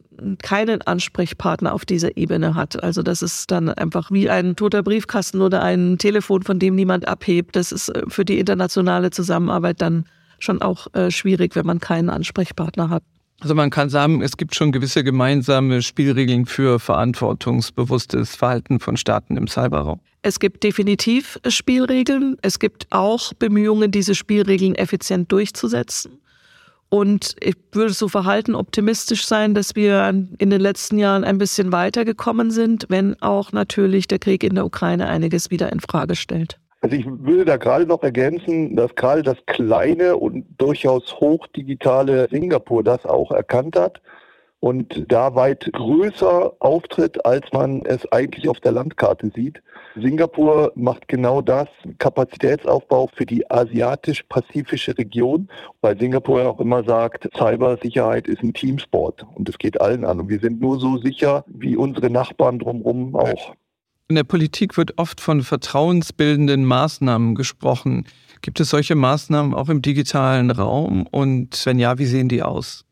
keinen 0.42 0.82
Ansprechpartner 0.82 1.72
auf 1.72 1.84
dieser 1.84 2.16
Ebene 2.16 2.54
hat. 2.54 2.82
Also 2.82 3.02
das 3.02 3.22
ist 3.22 3.50
dann 3.50 3.68
einfach 3.68 4.11
wie 4.11 4.28
ein 4.28 4.56
toter 4.56 4.82
Briefkasten 4.82 5.40
oder 5.40 5.62
ein 5.62 5.99
Telefon, 5.99 6.42
von 6.42 6.58
dem 6.58 6.75
niemand 6.75 7.08
abhebt. 7.08 7.56
Das 7.56 7.72
ist 7.72 7.88
äh, 7.88 8.02
für 8.08 8.25
die 8.25 8.38
internationale 8.38 9.11
Zusammenarbeit 9.11 9.80
dann 9.80 10.04
schon 10.38 10.61
auch 10.61 10.92
äh, 10.94 11.11
schwierig, 11.11 11.54
wenn 11.56 11.66
man 11.66 11.80
keinen 11.80 12.08
Ansprechpartner 12.08 12.90
hat. 12.90 13.02
Also 13.40 13.56
man 13.56 13.70
kann 13.70 13.88
sagen, 13.90 14.22
es 14.22 14.37
gibt 14.37 14.54
schon 14.54 14.70
gewisse 14.70 15.02
gemeinsame 15.02 15.82
Spielregeln 15.82 16.46
für 16.46 16.78
verantwortungsbewusstes 16.78 18.37
Verhalten 18.37 18.78
von 18.78 18.96
Staaten 18.96 19.37
im 19.37 19.49
Cyberraum. 19.49 20.00
Es 20.22 20.38
gibt 20.38 20.62
definitiv 20.62 21.40
Spielregeln. 21.49 22.37
Es 22.42 22.61
gibt 22.61 22.87
auch 22.90 23.32
Bemühungen, 23.34 23.90
diese 23.90 24.14
Spielregeln 24.14 24.76
effizient 24.76 25.32
durchzusetzen. 25.32 26.22
Und 26.92 27.37
ich 27.40 27.56
würde 27.72 27.94
so 27.94 28.06
verhalten 28.06 28.54
optimistisch 28.54 29.25
sein, 29.25 29.54
dass 29.54 29.75
wir 29.75 30.11
in 30.37 30.50
den 30.50 30.61
letzten 30.61 30.99
Jahren 30.99 31.25
ein 31.25 31.38
bisschen 31.38 31.72
weitergekommen 31.72 32.50
sind, 32.50 32.84
wenn 32.90 33.16
auch 33.22 33.50
natürlich 33.50 34.08
der 34.08 34.18
Krieg 34.18 34.44
in 34.44 34.56
der 34.56 34.66
Ukraine 34.66 35.08
einiges 35.08 35.50
wieder 35.50 35.72
in 35.72 35.80
Frage 35.80 36.16
stellt. 36.16 36.58
Also 36.82 36.94
ich 36.94 37.06
würde 37.06 37.46
da 37.46 37.56
gerade 37.56 37.87
noch 37.87 38.02
ergänzen, 38.02 38.76
dass 38.76 38.94
gerade 38.94 39.22
das 39.22 39.38
kleine 39.46 40.18
und 40.18 40.44
durchaus 40.58 41.18
hochdigitale 41.18 42.28
Singapur 42.30 42.84
das 42.84 43.06
auch 43.06 43.30
erkannt 43.30 43.75
hat 43.75 44.02
und 44.61 45.11
da 45.11 45.34
weit 45.34 45.70
größer 45.72 46.52
auftritt, 46.58 47.25
als 47.25 47.50
man 47.54 47.87
es 47.87 48.04
eigentlich 48.12 48.50
auf 48.50 48.61
der 48.61 48.72
Landkarte 48.72 49.30
sieht. 49.34 49.62
Singapur 49.96 50.72
macht 50.75 51.08
genau 51.08 51.42
das, 51.42 51.68
Kapazitätsaufbau 51.99 53.11
für 53.14 53.26
die 53.26 53.49
asiatisch-pazifische 53.50 54.96
Region, 54.96 55.49
weil 55.80 55.99
Singapur 55.99 56.49
auch 56.49 56.61
immer 56.61 56.82
sagt, 56.84 57.28
Cybersicherheit 57.37 58.26
ist 58.26 58.42
ein 58.42 58.54
Teamsport 58.54 59.26
und 59.34 59.49
es 59.49 59.58
geht 59.58 59.80
allen 59.80 60.04
an. 60.04 60.20
Und 60.20 60.28
wir 60.28 60.40
sind 60.40 60.61
nur 60.61 60.80
so 60.80 60.99
sicher 60.99 61.44
wie 61.49 61.76
unsere 61.76 62.11
Nachbarn 62.11 62.58
drumherum 62.58 63.14
auch. 63.14 63.54
In 64.08 64.16
der 64.16 64.25
Politik 64.25 64.76
wird 64.76 64.99
oft 64.99 65.20
von 65.20 65.42
vertrauensbildenden 65.42 66.64
Maßnahmen 66.64 67.34
gesprochen. 67.34 68.06
Gibt 68.42 68.61
es 68.61 68.70
solche 68.70 68.94
Maßnahmen 68.94 69.54
auch 69.54 69.68
im 69.68 69.82
digitalen 69.82 70.50
Raum? 70.50 71.06
Und 71.11 71.64
wenn 71.64 71.78
ja, 71.78 71.99
wie 71.99 72.06
sehen 72.06 72.28
die 72.28 72.42
aus? 72.42 72.84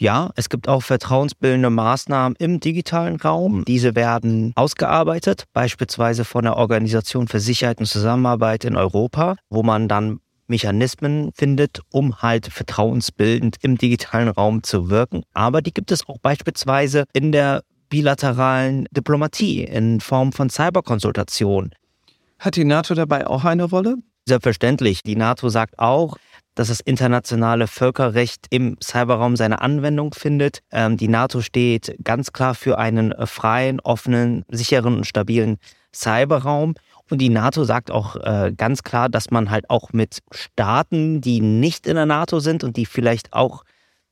Ja, 0.00 0.30
es 0.36 0.48
gibt 0.48 0.68
auch 0.68 0.84
vertrauensbildende 0.84 1.70
Maßnahmen 1.70 2.36
im 2.38 2.60
digitalen 2.60 3.16
Raum. 3.16 3.64
Diese 3.64 3.96
werden 3.96 4.52
ausgearbeitet, 4.54 5.44
beispielsweise 5.52 6.24
von 6.24 6.44
der 6.44 6.56
Organisation 6.56 7.26
für 7.26 7.40
Sicherheit 7.40 7.80
und 7.80 7.86
Zusammenarbeit 7.86 8.64
in 8.64 8.76
Europa, 8.76 9.34
wo 9.50 9.64
man 9.64 9.88
dann 9.88 10.20
Mechanismen 10.46 11.32
findet, 11.34 11.80
um 11.90 12.22
halt 12.22 12.46
vertrauensbildend 12.46 13.56
im 13.62 13.76
digitalen 13.76 14.28
Raum 14.28 14.62
zu 14.62 14.88
wirken. 14.88 15.24
Aber 15.34 15.62
die 15.62 15.74
gibt 15.74 15.90
es 15.90 16.08
auch 16.08 16.18
beispielsweise 16.20 17.04
in 17.12 17.32
der 17.32 17.64
bilateralen 17.88 18.86
Diplomatie 18.92 19.64
in 19.64 20.00
Form 20.00 20.30
von 20.30 20.48
Cyberkonsultation. 20.48 21.72
Hat 22.38 22.54
die 22.54 22.64
NATO 22.64 22.94
dabei 22.94 23.26
auch 23.26 23.44
eine 23.44 23.64
Rolle? 23.64 23.96
Selbstverständlich. 24.26 25.02
Die 25.02 25.16
NATO 25.16 25.48
sagt 25.48 25.78
auch, 25.80 26.18
dass 26.58 26.68
das 26.68 26.80
internationale 26.80 27.68
Völkerrecht 27.68 28.46
im 28.50 28.76
Cyberraum 28.82 29.36
seine 29.36 29.60
Anwendung 29.62 30.12
findet. 30.12 30.58
Ähm, 30.72 30.96
die 30.96 31.06
NATO 31.06 31.40
steht 31.40 31.96
ganz 32.02 32.32
klar 32.32 32.56
für 32.56 32.78
einen 32.78 33.14
freien, 33.28 33.78
offenen, 33.78 34.44
sicheren 34.50 34.96
und 34.96 35.06
stabilen 35.06 35.58
Cyberraum. 35.94 36.74
Und 37.08 37.20
die 37.20 37.28
NATO 37.28 37.62
sagt 37.62 37.92
auch 37.92 38.16
äh, 38.16 38.52
ganz 38.56 38.82
klar, 38.82 39.08
dass 39.08 39.30
man 39.30 39.52
halt 39.52 39.70
auch 39.70 39.92
mit 39.92 40.18
Staaten, 40.32 41.20
die 41.20 41.40
nicht 41.40 41.86
in 41.86 41.94
der 41.94 42.06
NATO 42.06 42.40
sind 42.40 42.64
und 42.64 42.76
die 42.76 42.86
vielleicht 42.86 43.34
auch 43.34 43.64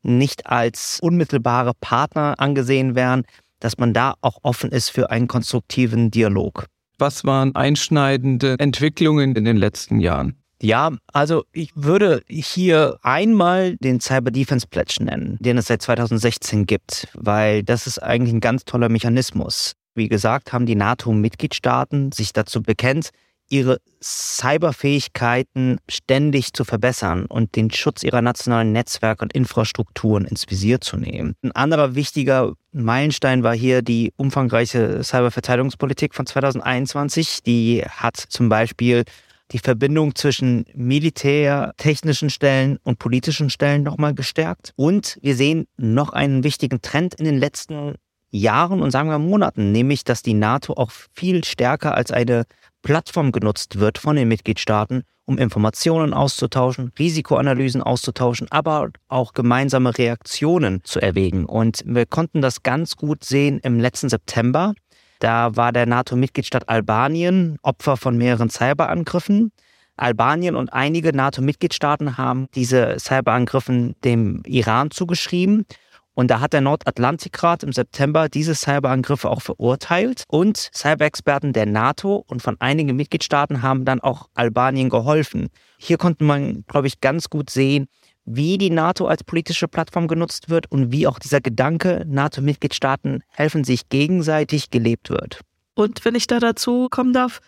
nicht 0.02 0.46
als 0.46 1.00
unmittelbare 1.02 1.72
Partner 1.80 2.36
angesehen 2.38 2.94
werden, 2.94 3.24
dass 3.58 3.76
man 3.76 3.92
da 3.92 4.14
auch 4.20 4.38
offen 4.42 4.70
ist 4.70 4.90
für 4.90 5.10
einen 5.10 5.26
konstruktiven 5.26 6.12
Dialog. 6.12 6.66
Was 6.96 7.24
waren 7.24 7.56
einschneidende 7.56 8.54
Entwicklungen 8.60 9.34
in 9.34 9.44
den 9.44 9.56
letzten 9.56 9.98
Jahren? 9.98 10.36
Ja, 10.62 10.92
also 11.12 11.44
ich 11.52 11.70
würde 11.74 12.22
hier 12.28 12.98
einmal 13.02 13.76
den 13.76 14.00
Cyber 14.00 14.30
Defense 14.30 14.66
Pledge 14.66 15.04
nennen, 15.04 15.36
den 15.40 15.58
es 15.58 15.66
seit 15.66 15.82
2016 15.82 16.64
gibt, 16.66 17.08
weil 17.14 17.62
das 17.62 17.86
ist 17.86 18.02
eigentlich 18.02 18.32
ein 18.32 18.40
ganz 18.40 18.64
toller 18.64 18.88
Mechanismus. 18.88 19.74
Wie 19.94 20.08
gesagt, 20.08 20.52
haben 20.52 20.66
die 20.66 20.74
NATO-Mitgliedstaaten 20.74 22.12
sich 22.12 22.32
dazu 22.32 22.62
bekennt, 22.62 23.10
ihre 23.48 23.78
Cyberfähigkeiten 24.02 25.78
ständig 25.88 26.52
zu 26.52 26.64
verbessern 26.64 27.26
und 27.26 27.54
den 27.54 27.70
Schutz 27.70 28.02
ihrer 28.02 28.22
nationalen 28.22 28.72
Netzwerke 28.72 29.22
und 29.22 29.32
Infrastrukturen 29.32 30.24
ins 30.24 30.48
Visier 30.48 30.80
zu 30.80 30.96
nehmen. 30.96 31.34
Ein 31.42 31.52
anderer 31.52 31.94
wichtiger 31.94 32.54
Meilenstein 32.72 33.42
war 33.42 33.54
hier 33.54 33.82
die 33.82 34.12
umfangreiche 34.16 35.02
Cyberverteidigungspolitik 35.02 36.14
von 36.14 36.26
2021. 36.26 37.42
Die 37.44 37.84
hat 37.88 38.16
zum 38.16 38.48
Beispiel 38.48 39.04
die 39.52 39.58
Verbindung 39.58 40.14
zwischen 40.14 40.64
militärtechnischen 40.74 42.30
Stellen 42.30 42.78
und 42.82 42.98
politischen 42.98 43.50
Stellen 43.50 43.82
nochmal 43.82 44.14
gestärkt. 44.14 44.72
Und 44.76 45.18
wir 45.22 45.36
sehen 45.36 45.66
noch 45.76 46.12
einen 46.12 46.44
wichtigen 46.44 46.82
Trend 46.82 47.14
in 47.14 47.24
den 47.24 47.38
letzten 47.38 47.94
Jahren 48.30 48.82
und 48.82 48.90
sagen 48.90 49.08
wir 49.08 49.18
Monaten, 49.18 49.72
nämlich 49.72 50.04
dass 50.04 50.22
die 50.22 50.34
NATO 50.34 50.74
auch 50.74 50.90
viel 51.14 51.44
stärker 51.44 51.94
als 51.94 52.10
eine 52.10 52.44
Plattform 52.82 53.32
genutzt 53.32 53.78
wird 53.78 53.98
von 53.98 54.16
den 54.16 54.28
Mitgliedstaaten, 54.28 55.02
um 55.24 55.38
Informationen 55.38 56.14
auszutauschen, 56.14 56.92
Risikoanalysen 56.98 57.82
auszutauschen, 57.82 58.46
aber 58.50 58.90
auch 59.08 59.32
gemeinsame 59.32 59.96
Reaktionen 59.96 60.82
zu 60.84 61.00
erwägen. 61.00 61.46
Und 61.46 61.82
wir 61.84 62.06
konnten 62.06 62.42
das 62.42 62.62
ganz 62.62 62.96
gut 62.96 63.24
sehen 63.24 63.58
im 63.62 63.80
letzten 63.80 64.08
September, 64.08 64.74
da 65.18 65.56
war 65.56 65.72
der 65.72 65.86
NATO-Mitgliedstaat 65.86 66.68
Albanien 66.68 67.58
Opfer 67.62 67.96
von 67.96 68.16
mehreren 68.16 68.50
Cyberangriffen. 68.50 69.52
Albanien 69.96 70.56
und 70.56 70.72
einige 70.72 71.16
NATO-Mitgliedstaaten 71.16 72.18
haben 72.18 72.48
diese 72.54 72.96
Cyberangriffen 72.98 73.94
dem 74.04 74.42
Iran 74.44 74.90
zugeschrieben. 74.90 75.66
Und 76.12 76.30
da 76.30 76.40
hat 76.40 76.54
der 76.54 76.62
Nordatlantikrat 76.62 77.62
im 77.62 77.72
September 77.72 78.30
diese 78.30 78.54
Cyberangriffe 78.54 79.28
auch 79.28 79.42
verurteilt. 79.42 80.24
Und 80.28 80.70
Cyberexperten 80.74 81.52
der 81.52 81.66
NATO 81.66 82.24
und 82.26 82.40
von 82.40 82.56
einigen 82.58 82.96
Mitgliedstaaten 82.96 83.60
haben 83.62 83.84
dann 83.84 84.00
auch 84.00 84.28
Albanien 84.34 84.88
geholfen. 84.88 85.48
Hier 85.78 85.98
konnte 85.98 86.24
man, 86.24 86.64
glaube 86.68 86.86
ich, 86.86 87.00
ganz 87.00 87.28
gut 87.28 87.50
sehen, 87.50 87.88
wie 88.26 88.58
die 88.58 88.70
NATO 88.70 89.06
als 89.06 89.24
politische 89.24 89.68
Plattform 89.68 90.08
genutzt 90.08 90.50
wird 90.50 90.70
und 90.70 90.92
wie 90.92 91.06
auch 91.06 91.18
dieser 91.18 91.40
Gedanke, 91.40 92.04
NATO-Mitgliedstaaten 92.06 93.22
helfen 93.28 93.64
sich 93.64 93.88
gegenseitig 93.88 94.70
gelebt 94.70 95.10
wird. 95.10 95.40
Und 95.74 96.04
wenn 96.04 96.14
ich 96.14 96.26
da 96.26 96.40
dazu 96.40 96.88
kommen 96.90 97.12
darf, 97.12 97.40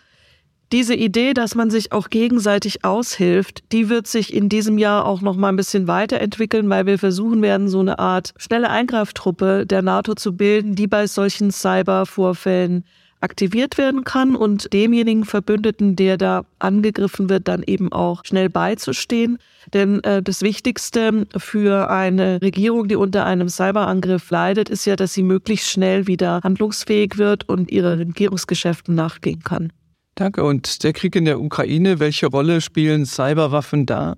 diese 0.71 0.93
Idee, 0.93 1.33
dass 1.33 1.55
man 1.55 1.71
sich 1.71 1.91
auch 1.91 2.09
gegenseitig 2.09 2.85
aushilft, 2.85 3.63
die 3.71 3.89
wird 3.89 4.05
sich 4.05 4.33
in 4.33 4.49
diesem 4.49 4.77
Jahr 4.77 5.05
auch 5.05 5.21
noch 5.21 5.35
mal 5.35 5.49
ein 5.49 5.55
bisschen 5.55 5.87
weiterentwickeln, 5.87 6.69
weil 6.69 6.85
wir 6.85 6.99
versuchen 6.99 7.41
werden, 7.41 7.67
so 7.67 7.79
eine 7.79 7.97
Art 7.97 8.33
schnelle 8.37 8.69
Eingreiftruppe 8.69 9.65
der 9.65 9.81
NATO 9.81 10.13
zu 10.13 10.37
bilden, 10.37 10.75
die 10.75 10.85
bei 10.85 11.07
solchen 11.07 11.51
Cybervorfällen 11.51 12.85
aktiviert 13.21 13.77
werden 13.77 14.03
kann 14.03 14.35
und 14.35 14.71
demjenigen 14.71 15.25
Verbündeten, 15.25 15.95
der 15.95 16.17
da 16.17 16.45
angegriffen 16.59 17.29
wird, 17.29 17.47
dann 17.47 17.63
eben 17.63 17.91
auch 17.91 18.23
schnell 18.23 18.49
beizustehen. 18.49 19.39
Denn 19.73 20.03
äh, 20.03 20.23
das 20.23 20.41
Wichtigste 20.41 21.27
für 21.37 21.89
eine 21.89 22.41
Regierung, 22.41 22.87
die 22.87 22.95
unter 22.95 23.25
einem 23.25 23.49
Cyberangriff 23.49 24.29
leidet, 24.29 24.69
ist 24.69 24.85
ja, 24.85 24.95
dass 24.95 25.13
sie 25.13 25.23
möglichst 25.23 25.69
schnell 25.69 26.07
wieder 26.07 26.41
handlungsfähig 26.43 27.17
wird 27.17 27.47
und 27.49 27.71
ihre 27.71 27.99
Regierungsgeschäften 27.99 28.95
nachgehen 28.95 29.43
kann. 29.43 29.73
Danke. 30.15 30.43
Und 30.43 30.83
der 30.83 30.93
Krieg 30.93 31.15
in 31.15 31.25
der 31.25 31.39
Ukraine, 31.39 31.99
welche 31.99 32.27
Rolle 32.27 32.61
spielen 32.61 33.05
Cyberwaffen 33.05 33.85
da? 33.85 34.15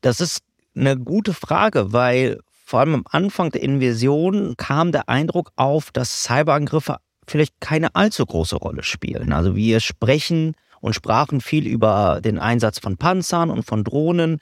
Das 0.00 0.20
ist 0.20 0.40
eine 0.74 0.96
gute 0.98 1.32
Frage, 1.32 1.92
weil 1.92 2.38
vor 2.66 2.80
allem 2.80 2.94
am 2.94 3.04
Anfang 3.10 3.50
der 3.50 3.62
Invasion 3.62 4.54
kam 4.56 4.92
der 4.92 5.08
Eindruck 5.08 5.52
auf, 5.56 5.90
dass 5.90 6.24
Cyberangriffe 6.24 6.96
vielleicht 7.26 7.60
keine 7.60 7.94
allzu 7.94 8.24
große 8.24 8.56
Rolle 8.56 8.82
spielen. 8.82 9.32
Also 9.32 9.56
wir 9.56 9.80
sprechen 9.80 10.54
und 10.80 10.94
sprachen 10.94 11.40
viel 11.40 11.66
über 11.66 12.20
den 12.22 12.38
Einsatz 12.38 12.78
von 12.78 12.96
Panzern 12.96 13.50
und 13.50 13.64
von 13.64 13.84
Drohnen. 13.84 14.38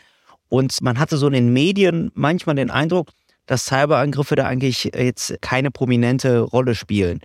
Und 0.48 0.82
man 0.82 0.98
hatte 0.98 1.16
so 1.16 1.26
in 1.26 1.32
den 1.32 1.52
Medien 1.52 2.10
manchmal 2.14 2.56
den 2.56 2.70
Eindruck, 2.70 3.10
dass 3.46 3.66
Cyberangriffe 3.66 4.36
da 4.36 4.46
eigentlich 4.46 4.90
jetzt 4.94 5.34
keine 5.40 5.70
prominente 5.70 6.40
Rolle 6.40 6.74
spielen. 6.74 7.20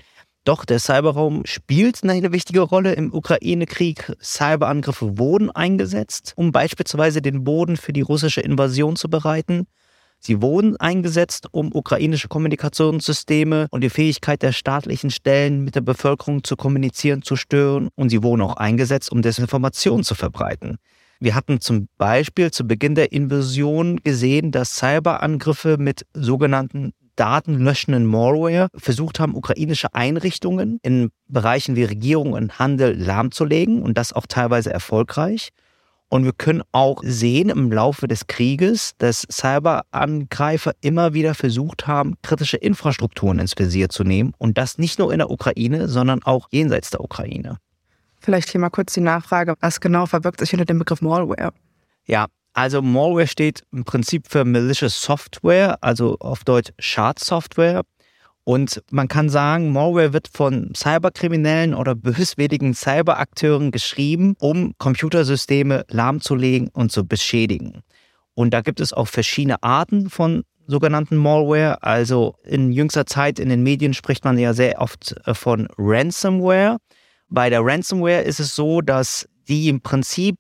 Doch 0.46 0.66
der 0.66 0.80
Cyberraum 0.80 1.46
spielt 1.46 2.04
eine 2.04 2.32
wichtige 2.32 2.62
Rolle 2.62 2.94
im 2.94 3.14
Ukraine-Krieg. 3.14 4.14
Cyberangriffe 4.22 5.18
wurden 5.18 5.52
eingesetzt, 5.52 6.34
um 6.36 6.52
beispielsweise 6.52 7.22
den 7.22 7.44
Boden 7.44 7.78
für 7.78 7.94
die 7.94 8.02
russische 8.02 8.42
Invasion 8.42 8.96
zu 8.96 9.10
bereiten. 9.10 9.68
Sie 10.20 10.42
wurden 10.42 10.76
eingesetzt, 10.78 11.48
um 11.52 11.74
ukrainische 11.74 12.28
Kommunikationssysteme 12.28 13.68
und 13.72 13.82
die 13.82 13.90
Fähigkeit 13.90 14.42
der 14.42 14.52
staatlichen 14.52 15.12
Stellen 15.12 15.64
mit 15.64 15.76
der 15.76 15.82
Bevölkerung 15.82 16.44
zu 16.44 16.56
kommunizieren 16.56 17.22
zu 17.22 17.36
stören. 17.36 17.90
Und 17.96 18.10
sie 18.10 18.22
wurden 18.22 18.42
auch 18.42 18.58
eingesetzt, 18.58 19.12
um 19.12 19.22
Desinformation 19.22 20.04
zu 20.04 20.16
verbreiten. 20.16 20.78
Wir 21.22 21.36
hatten 21.36 21.60
zum 21.60 21.90
Beispiel 21.98 22.52
zu 22.52 22.66
Beginn 22.66 22.96
der 22.96 23.12
Invasion 23.12 23.98
gesehen, 24.04 24.52
dass 24.52 24.76
Cyberangriffe 24.76 25.78
mit 25.78 26.06
sogenannten 26.14 26.94
datenlöschenden 27.18 28.06
Malware 28.06 28.70
versucht 28.76 29.20
haben, 29.20 29.36
ukrainische 29.36 29.94
Einrichtungen 29.94 30.80
in 30.82 31.10
Bereichen 31.28 31.76
wie 31.76 31.84
Regierung 31.84 32.32
und 32.32 32.60
Handel 32.60 32.98
lahmzulegen 32.98 33.82
und 33.82 33.98
das 33.98 34.14
auch 34.14 34.26
teilweise 34.26 34.72
erfolgreich. 34.72 35.50
Und 36.10 36.26
wir 36.26 36.34
können 36.34 36.64
auch 36.72 37.02
sehen 37.04 37.50
im 37.50 37.72
Laufe 37.72 38.08
des 38.08 38.26
Krieges, 38.26 38.94
dass 38.98 39.28
Cyberangreifer 39.32 40.74
immer 40.82 41.14
wieder 41.14 41.36
versucht 41.36 41.86
haben, 41.86 42.16
kritische 42.24 42.58
Infrastrukturen 42.58 43.38
ins 43.38 43.54
Visier 43.56 43.90
zu 43.90 44.04
nehmen. 44.04 44.34
Und 44.40 44.58
das 44.58 44.80
nicht 44.80 44.98
nur 44.98 45.14
in 45.14 45.20
der 45.20 45.30
Ukraine, 45.30 45.88
sondern 45.88 46.24
auch 46.24 46.48
jenseits 46.52 46.90
der 46.90 47.02
Ukraine. 47.02 47.58
Vielleicht 48.20 48.50
hier 48.50 48.60
mal 48.60 48.70
kurz 48.70 48.94
die 48.94 49.02
Nachfrage, 49.02 49.54
was 49.60 49.80
genau 49.80 50.08
verbirgt 50.08 50.40
sich 50.40 50.50
hinter 50.50 50.66
dem 50.66 50.80
Begriff 50.80 51.02
Malware? 51.02 51.54
Ja, 52.06 52.26
also 52.54 52.82
Malware 52.82 53.28
steht 53.28 53.64
im 53.72 53.86
Prinzip 53.86 54.28
für 54.28 54.44
malicious 54.44 55.02
Software, 55.02 55.78
also 55.82 56.18
auf 56.20 56.44
Deutsch 56.44 56.72
Schadsoftware. 56.80 57.84
Und 58.44 58.82
man 58.92 59.08
kann 59.08 59.30
sagen, 59.30 59.72
Malware 59.72 60.14
wird 60.14 60.30
von 60.32 60.74
Cyberkriminellen 60.76 61.74
oder 61.74 61.94
böswilligen 61.96 62.74
Cyberakteuren 62.74 63.72
geschrieben, 63.72 64.36
um 64.40 64.74
Computersysteme 64.78 65.86
lahmzulegen 65.90 66.70
und 66.70 66.92
zu 66.92 67.06
beschädigen. 67.06 67.84
Und 68.34 68.54
da 68.54 68.62
gibt 68.62 68.80
es 68.80 68.94
auch 68.94 69.08
verschiedene 69.08 69.62
Arten 69.62 70.10
von 70.10 70.44
sogenannten 70.66 71.18
Malware. 71.18 71.84
Also 71.84 72.36
in 72.44 72.72
jüngster 72.72 73.06
Zeit 73.06 73.40
in 73.40 73.50
den 73.50 73.64
Medien 73.64 73.94
spricht 73.94 74.24
man 74.24 74.38
ja 74.38 74.54
sehr 74.54 74.80
oft 74.80 75.16
äh, 75.26 75.34
von 75.34 75.68
Ransomware. 75.78 76.78
Bei 77.28 77.50
der 77.50 77.62
Ransomware 77.64 78.22
ist 78.22 78.40
es 78.40 78.56
so, 78.56 78.82
dass 78.82 79.28
die 79.48 79.68
im 79.68 79.82
Prinzip 79.82 80.38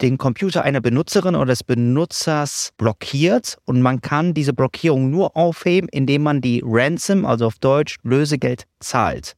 den 0.00 0.18
Computer 0.18 0.62
einer 0.62 0.80
Benutzerin 0.80 1.34
oder 1.34 1.46
des 1.46 1.64
Benutzers 1.64 2.72
blockiert 2.76 3.58
und 3.64 3.82
man 3.82 4.00
kann 4.00 4.34
diese 4.34 4.52
Blockierung 4.52 5.10
nur 5.10 5.36
aufheben, 5.36 5.88
indem 5.90 6.22
man 6.22 6.40
die 6.40 6.62
Ransom, 6.64 7.24
also 7.24 7.46
auf 7.46 7.58
Deutsch 7.58 7.96
Lösegeld, 8.02 8.64
zahlt. 8.80 9.34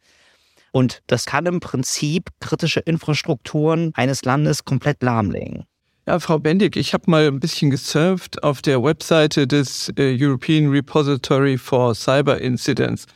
Und 0.72 1.02
das 1.06 1.24
kann 1.24 1.46
im 1.46 1.60
Prinzip 1.60 2.28
kritische 2.40 2.80
Infrastrukturen 2.80 3.92
eines 3.94 4.24
Landes 4.24 4.64
komplett 4.64 5.02
lahmlegen. 5.02 5.64
Ja, 6.06 6.20
Frau 6.20 6.38
Bendig, 6.38 6.76
ich 6.76 6.94
habe 6.94 7.10
mal 7.10 7.26
ein 7.26 7.40
bisschen 7.40 7.70
gesurft 7.70 8.42
auf 8.44 8.62
der 8.62 8.82
Webseite 8.82 9.46
des 9.46 9.92
äh, 9.96 10.16
European 10.20 10.68
Repository 10.68 11.58
for 11.58 11.94
Cyber 11.94 12.40
Incidents 12.40 13.06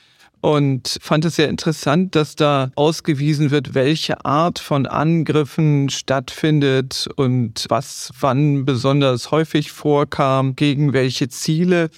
und 0.41 0.99
fand 1.01 1.25
es 1.25 1.37
sehr 1.37 1.49
interessant, 1.49 2.15
dass 2.15 2.37
da 2.37 2.71
ausgewiesen 2.75 3.51
wird, 3.51 3.75
welche 3.75 4.25
Art 4.25 4.59
von 4.59 4.87
Angriffen 4.87 5.91
stattfindet 5.91 7.09
und 7.17 7.67
was 7.69 8.11
wann 8.21 8.65
besonders 8.65 9.31
häufig 9.31 9.71
vorkam, 9.73 10.57
gegen 10.57 10.93
welche 10.93 11.29
Ziele. 11.29 11.91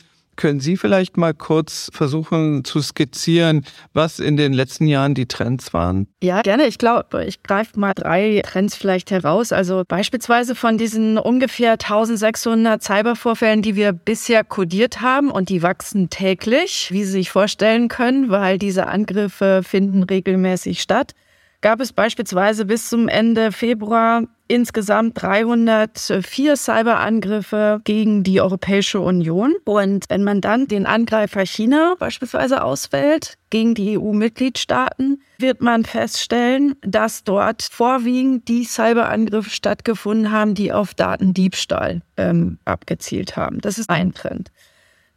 Können 0.42 0.58
Sie 0.58 0.76
vielleicht 0.76 1.16
mal 1.16 1.34
kurz 1.34 1.88
versuchen 1.92 2.64
zu 2.64 2.80
skizzieren, 2.80 3.64
was 3.92 4.18
in 4.18 4.36
den 4.36 4.52
letzten 4.52 4.88
Jahren 4.88 5.14
die 5.14 5.26
Trends 5.26 5.72
waren? 5.72 6.08
Ja, 6.20 6.42
gerne. 6.42 6.66
Ich 6.66 6.78
glaube, 6.78 7.24
ich 7.26 7.44
greife 7.44 7.78
mal 7.78 7.92
drei 7.94 8.42
Trends 8.44 8.74
vielleicht 8.74 9.12
heraus. 9.12 9.52
Also 9.52 9.84
beispielsweise 9.86 10.56
von 10.56 10.78
diesen 10.78 11.16
ungefähr 11.16 11.74
1600 11.74 12.82
Cybervorfällen, 12.82 13.62
die 13.62 13.76
wir 13.76 13.92
bisher 13.92 14.42
kodiert 14.42 15.00
haben 15.00 15.30
und 15.30 15.48
die 15.48 15.62
wachsen 15.62 16.10
täglich, 16.10 16.88
wie 16.90 17.04
Sie 17.04 17.12
sich 17.12 17.30
vorstellen 17.30 17.86
können, 17.86 18.28
weil 18.28 18.58
diese 18.58 18.88
Angriffe 18.88 19.60
finden 19.62 20.02
regelmäßig 20.02 20.82
statt 20.82 21.14
gab 21.62 21.80
es 21.80 21.92
beispielsweise 21.92 22.66
bis 22.66 22.88
zum 22.88 23.08
Ende 23.08 23.52
Februar 23.52 24.24
insgesamt 24.48 25.20
304 25.22 26.56
Cyberangriffe 26.56 27.80
gegen 27.84 28.22
die 28.22 28.40
Europäische 28.40 29.00
Union. 29.00 29.54
Und 29.64 30.04
wenn 30.10 30.24
man 30.24 30.42
dann 30.42 30.68
den 30.68 30.84
Angreifer 30.84 31.46
China 31.46 31.94
beispielsweise 31.98 32.62
auswählt 32.62 33.38
gegen 33.48 33.74
die 33.74 33.96
EU-Mitgliedstaaten, 33.96 35.22
wird 35.38 35.62
man 35.62 35.84
feststellen, 35.84 36.74
dass 36.82 37.24
dort 37.24 37.62
vorwiegend 37.62 38.48
die 38.48 38.64
Cyberangriffe 38.64 39.50
stattgefunden 39.50 40.30
haben, 40.30 40.54
die 40.54 40.72
auf 40.72 40.92
Datendiebstahl 40.92 42.02
ähm, 42.18 42.58
abgezielt 42.66 43.36
haben. 43.36 43.60
Das 43.60 43.78
ist 43.78 43.88
ein 43.88 44.12
Trend. 44.12 44.50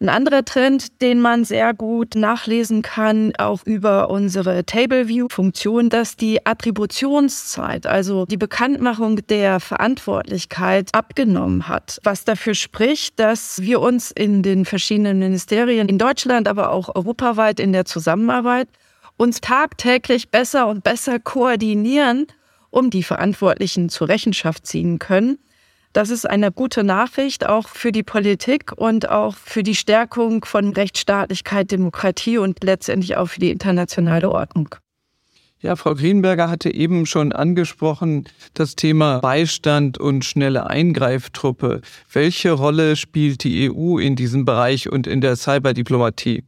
Ein 0.06 0.10
anderer 0.10 0.46
Trend, 0.46 1.02
den 1.02 1.20
man 1.20 1.46
sehr 1.46 1.74
gut 1.74 2.14
nachlesen 2.14 2.84
kann, 2.84 3.34
auch 3.40 3.66
über 3.66 4.12
unsere 4.12 4.64
Table 4.64 5.08
View 5.08 5.30
Funktion, 5.32 5.90
dass 5.90 6.16
die 6.16 6.46
Attributionszeit, 6.46 7.88
also 7.88 8.28
die 8.28 8.38
Bekanntmachung 8.38 9.26
der 9.26 9.60
Verantwortlichkeit 9.60 10.90
abgenommen 10.94 11.68
hat, 11.68 12.00
was 12.04 12.24
dafür 12.24 12.54
spricht, 12.54 13.20
dass 13.20 13.64
wir 13.64 13.82
uns 13.82 14.12
in 14.12 14.44
den 14.44 14.66
verschiedenen 14.66 15.18
Ministerien 15.18 15.90
in 15.90 15.98
Deutschland, 15.98 16.48
aber 16.48 16.70
auch 16.70 16.94
europaweit 16.94 17.60
in 17.60 17.74
der 17.74 17.86
Zusammenarbeit 17.86 18.68
uns 19.18 19.42
tagtäglich 19.42 20.30
besser 20.30 20.68
und 20.68 20.84
besser 20.84 21.18
koordinieren, 21.18 22.28
um 22.70 22.92
die 22.92 23.02
Verantwortlichen 23.02 23.90
zur 23.90 24.08
Rechenschaft 24.08 24.68
ziehen 24.68 25.00
können 25.00 25.40
das 25.96 26.10
ist 26.10 26.30
eine 26.30 26.52
gute 26.52 26.84
Nachricht 26.84 27.46
auch 27.46 27.70
für 27.70 27.94
die 27.94 28.04
Politik 28.04 28.74
und 28.76 29.10
auch 29.10 29.36
für 29.36 29.64
die 29.64 29.76
Stärkung 29.76 30.44
von 30.44 30.74
Rechtsstaatlichkeit, 30.74 31.72
Demokratie 31.72 32.38
und 32.38 32.64
letztendlich 32.64 33.16
auch 33.16 33.28
für 33.28 33.40
die 33.40 33.50
internationale 33.50 34.30
Ordnung. 34.30 34.76
Ja, 35.62 35.78
Frau 35.78 35.96
Greenberger 35.96 36.50
hatte 36.50 36.72
eben 36.72 37.06
schon 37.06 37.32
angesprochen 37.32 38.28
das 38.54 38.76
Thema 38.76 39.20
Beistand 39.20 39.98
und 39.98 40.26
schnelle 40.26 40.70
Eingreiftruppe. 40.70 41.80
Welche 42.12 42.52
Rolle 42.52 42.98
spielt 42.98 43.46
die 43.46 43.72
EU 43.72 43.98
in 43.98 44.18
diesem 44.18 44.44
Bereich 44.44 44.92
und 44.92 45.08
in 45.08 45.22
der 45.22 45.38
Cyberdiplomatie? 45.38 46.44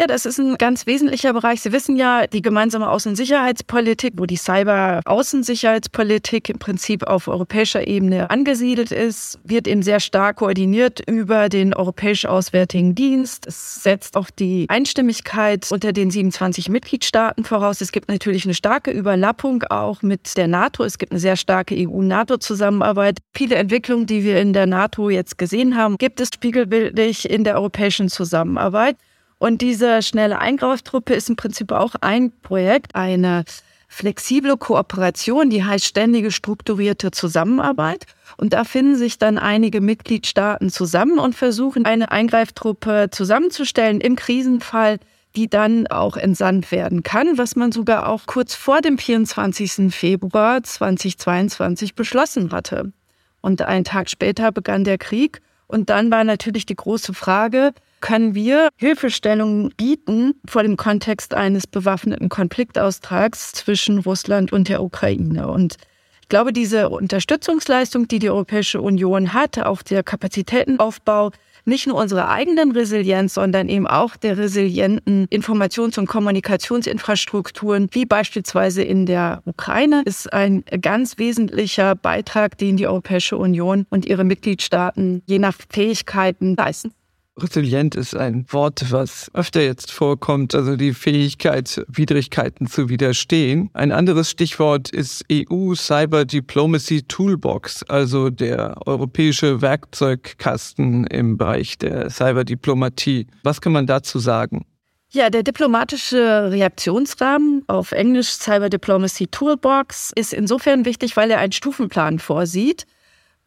Ja, 0.00 0.06
das 0.06 0.26
ist 0.26 0.38
ein 0.38 0.56
ganz 0.58 0.86
wesentlicher 0.86 1.32
Bereich. 1.32 1.60
Sie 1.60 1.72
wissen 1.72 1.96
ja, 1.96 2.28
die 2.28 2.40
gemeinsame 2.40 2.88
Außen- 2.88 3.08
und 3.08 3.16
Sicherheitspolitik, 3.16 4.12
wo 4.16 4.26
die 4.26 4.36
Cyber-Außensicherheitspolitik 4.36 6.50
im 6.50 6.60
Prinzip 6.60 7.02
auf 7.02 7.26
europäischer 7.26 7.84
Ebene 7.84 8.30
angesiedelt 8.30 8.92
ist, 8.92 9.40
wird 9.42 9.66
eben 9.66 9.82
sehr 9.82 9.98
stark 9.98 10.36
koordiniert 10.36 11.00
über 11.04 11.48
den 11.48 11.74
Europäischen 11.74 12.30
Auswärtigen 12.30 12.94
Dienst. 12.94 13.48
Es 13.48 13.82
setzt 13.82 14.16
auch 14.16 14.30
die 14.30 14.66
Einstimmigkeit 14.68 15.66
unter 15.72 15.92
den 15.92 16.12
27 16.12 16.68
Mitgliedstaaten 16.68 17.42
voraus. 17.42 17.80
Es 17.80 17.90
gibt 17.90 18.08
natürlich 18.08 18.44
eine 18.44 18.54
starke 18.54 18.92
Überlappung 18.92 19.64
auch 19.64 20.02
mit 20.02 20.36
der 20.36 20.46
NATO. 20.46 20.84
Es 20.84 20.98
gibt 20.98 21.10
eine 21.10 21.18
sehr 21.18 21.34
starke 21.34 21.74
EU-NATO-Zusammenarbeit. 21.76 23.18
Viele 23.34 23.56
Entwicklungen, 23.56 24.06
die 24.06 24.22
wir 24.22 24.40
in 24.40 24.52
der 24.52 24.66
NATO 24.66 25.10
jetzt 25.10 25.38
gesehen 25.38 25.76
haben, 25.76 25.98
gibt 25.98 26.20
es 26.20 26.28
spiegelbildlich 26.32 27.28
in 27.28 27.42
der 27.42 27.56
europäischen 27.56 28.08
Zusammenarbeit. 28.08 28.94
Und 29.38 29.62
diese 29.62 30.02
schnelle 30.02 30.38
Eingreiftruppe 30.38 31.14
ist 31.14 31.30
im 31.30 31.36
Prinzip 31.36 31.72
auch 31.72 31.94
ein 32.00 32.32
Projekt, 32.42 32.94
eine 32.94 33.44
flexible 33.88 34.56
Kooperation, 34.56 35.48
die 35.48 35.64
heißt 35.64 35.84
ständige 35.84 36.30
strukturierte 36.30 37.10
Zusammenarbeit. 37.10 38.04
Und 38.36 38.52
da 38.52 38.64
finden 38.64 38.96
sich 38.96 39.18
dann 39.18 39.38
einige 39.38 39.80
Mitgliedstaaten 39.80 40.70
zusammen 40.70 41.18
und 41.18 41.34
versuchen, 41.34 41.86
eine 41.86 42.10
Eingreiftruppe 42.10 43.08
zusammenzustellen 43.10 44.00
im 44.00 44.14
Krisenfall, 44.14 44.98
die 45.36 45.48
dann 45.48 45.86
auch 45.86 46.16
entsandt 46.16 46.70
werden 46.70 47.02
kann, 47.02 47.38
was 47.38 47.56
man 47.56 47.72
sogar 47.72 48.08
auch 48.08 48.26
kurz 48.26 48.54
vor 48.54 48.80
dem 48.80 48.98
24. 48.98 49.94
Februar 49.94 50.62
2022 50.62 51.94
beschlossen 51.94 52.52
hatte. 52.52 52.92
Und 53.40 53.62
einen 53.62 53.84
Tag 53.84 54.10
später 54.10 54.52
begann 54.52 54.84
der 54.84 54.98
Krieg. 54.98 55.40
Und 55.66 55.90
dann 55.90 56.10
war 56.10 56.24
natürlich 56.24 56.66
die 56.66 56.76
große 56.76 57.14
Frage, 57.14 57.72
können 58.00 58.34
wir 58.34 58.68
Hilfestellung 58.76 59.70
bieten 59.76 60.34
vor 60.46 60.62
dem 60.62 60.76
Kontext 60.76 61.34
eines 61.34 61.66
bewaffneten 61.66 62.28
Konfliktaustrags 62.28 63.52
zwischen 63.52 63.98
Russland 63.98 64.52
und 64.52 64.68
der 64.68 64.82
Ukraine. 64.82 65.48
Und 65.48 65.76
ich 66.22 66.28
glaube, 66.28 66.52
diese 66.52 66.90
Unterstützungsleistung, 66.90 68.06
die 68.06 68.18
die 68.18 68.28
Europäische 68.28 68.82
Union 68.82 69.32
hat, 69.32 69.58
auch 69.58 69.80
der 69.80 70.02
Kapazitätenaufbau, 70.02 71.30
nicht 71.64 71.86
nur 71.86 71.96
unserer 71.96 72.28
eigenen 72.28 72.72
Resilienz, 72.72 73.34
sondern 73.34 73.68
eben 73.68 73.86
auch 73.86 74.16
der 74.16 74.36
resilienten 74.36 75.26
Informations- 75.28 75.98
und 75.98 76.06
Kommunikationsinfrastrukturen, 76.06 77.88
wie 77.92 78.06
beispielsweise 78.06 78.82
in 78.82 79.06
der 79.06 79.42
Ukraine, 79.44 80.02
ist 80.04 80.32
ein 80.32 80.64
ganz 80.80 81.18
wesentlicher 81.18 81.94
Beitrag, 81.94 82.58
den 82.58 82.76
die 82.76 82.86
Europäische 82.86 83.36
Union 83.36 83.86
und 83.90 84.06
ihre 84.06 84.24
Mitgliedstaaten 84.24 85.22
je 85.26 85.38
nach 85.38 85.54
Fähigkeiten 85.70 86.56
leisten. 86.56 86.92
Resilient 87.40 87.94
ist 87.94 88.16
ein 88.16 88.44
Wort, 88.50 88.90
was 88.90 89.30
öfter 89.32 89.62
jetzt 89.62 89.92
vorkommt, 89.92 90.54
also 90.54 90.76
die 90.76 90.92
Fähigkeit, 90.92 91.84
Widrigkeiten 91.88 92.66
zu 92.66 92.88
widerstehen. 92.88 93.70
Ein 93.74 93.92
anderes 93.92 94.30
Stichwort 94.30 94.90
ist 94.90 95.24
EU 95.32 95.74
Cyber 95.74 96.24
Diplomacy 96.24 97.02
Toolbox, 97.02 97.84
also 97.84 98.30
der 98.30 98.76
europäische 98.86 99.62
Werkzeugkasten 99.62 101.06
im 101.06 101.38
Bereich 101.38 101.78
der 101.78 102.10
Cyberdiplomatie. 102.10 103.26
Was 103.44 103.60
kann 103.60 103.72
man 103.72 103.86
dazu 103.86 104.18
sagen? 104.18 104.66
Ja, 105.10 105.30
der 105.30 105.42
diplomatische 105.42 106.50
Reaktionsrahmen, 106.50 107.62
auf 107.66 107.92
Englisch 107.92 108.30
Cyber 108.30 108.68
Diplomacy 108.68 109.28
Toolbox, 109.28 110.12
ist 110.14 110.34
insofern 110.34 110.84
wichtig, 110.84 111.16
weil 111.16 111.30
er 111.30 111.38
einen 111.38 111.52
Stufenplan 111.52 112.18
vorsieht 112.18 112.84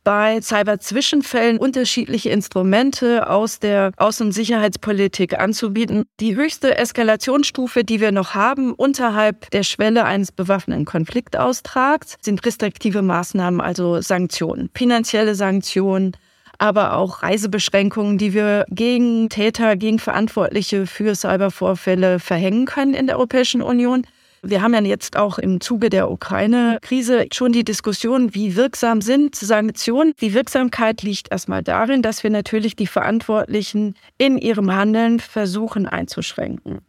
bei 0.04 0.40
Cyber-Zwischenfällen 0.42 1.58
unterschiedliche 1.58 2.30
Instrumente 2.30 3.30
aus 3.30 3.60
der 3.60 3.92
Außensicherheitspolitik 3.98 5.40
anzubieten. 5.40 6.06
Die 6.20 6.36
höchste 6.36 6.78
Eskalationsstufe, 6.78 7.84
die 7.84 8.02
wir 8.02 8.12
noch 8.12 8.34
haben, 8.34 8.74
unterhalb 8.74 9.50
der 9.52 9.64
Schwelle 9.64 10.06
eines 10.06 10.32
bewaffneten 10.32 10.86
Konfliktaustrags, 10.86 12.18
sind 12.22 12.46
restriktive 12.46 13.02
Maßnahmen, 13.02 13.62
also 13.62 14.02
Sanktionen, 14.02 14.70
finanzielle 14.76 15.36
Sanktionen, 15.36 16.18
aber 16.58 16.96
auch 16.96 17.24
Reisebeschränkungen, 17.24 18.18
die 18.18 18.34
wir 18.34 18.66
gegen 18.70 19.30
Täter, 19.30 19.76
gegen 19.76 19.98
Verantwortliche 19.98 20.86
für 20.86 21.16
Cybervorfälle 21.16 22.20
verhängen 22.20 22.66
können 22.66 22.94
in 22.94 23.08
der 23.08 23.18
Europäischen 23.18 23.62
Union. 23.64 24.06
Wir 24.44 24.64
haben 24.64 24.74
ja 24.74 24.82
jetzt 24.82 25.18
auch 25.18 25.38
im 25.38 25.62
Zuge 25.62 25.92
der 25.92 26.10
Ukraine-Krise 26.10 27.28
schon 27.32 27.52
die 27.52 27.64
Diskussion, 27.64 28.34
wie 28.34 28.56
wirksam 28.56 29.02
sind 29.02 29.36
Sanktionen. 29.36 30.14
Die 30.20 30.34
Wirksamkeit 30.34 31.04
liegt 31.04 31.32
erstmal 31.32 31.62
darin, 31.62 32.02
dass 32.02 32.24
wir 32.24 32.32
natürlich 32.32 32.76
die 32.76 32.88
Verantwortlichen 32.88 33.94
in 34.18 34.40
ihrem 34.40 34.74
Handeln 34.74 35.20
versuchen 35.20 35.86
einzuschränken. 35.86 36.80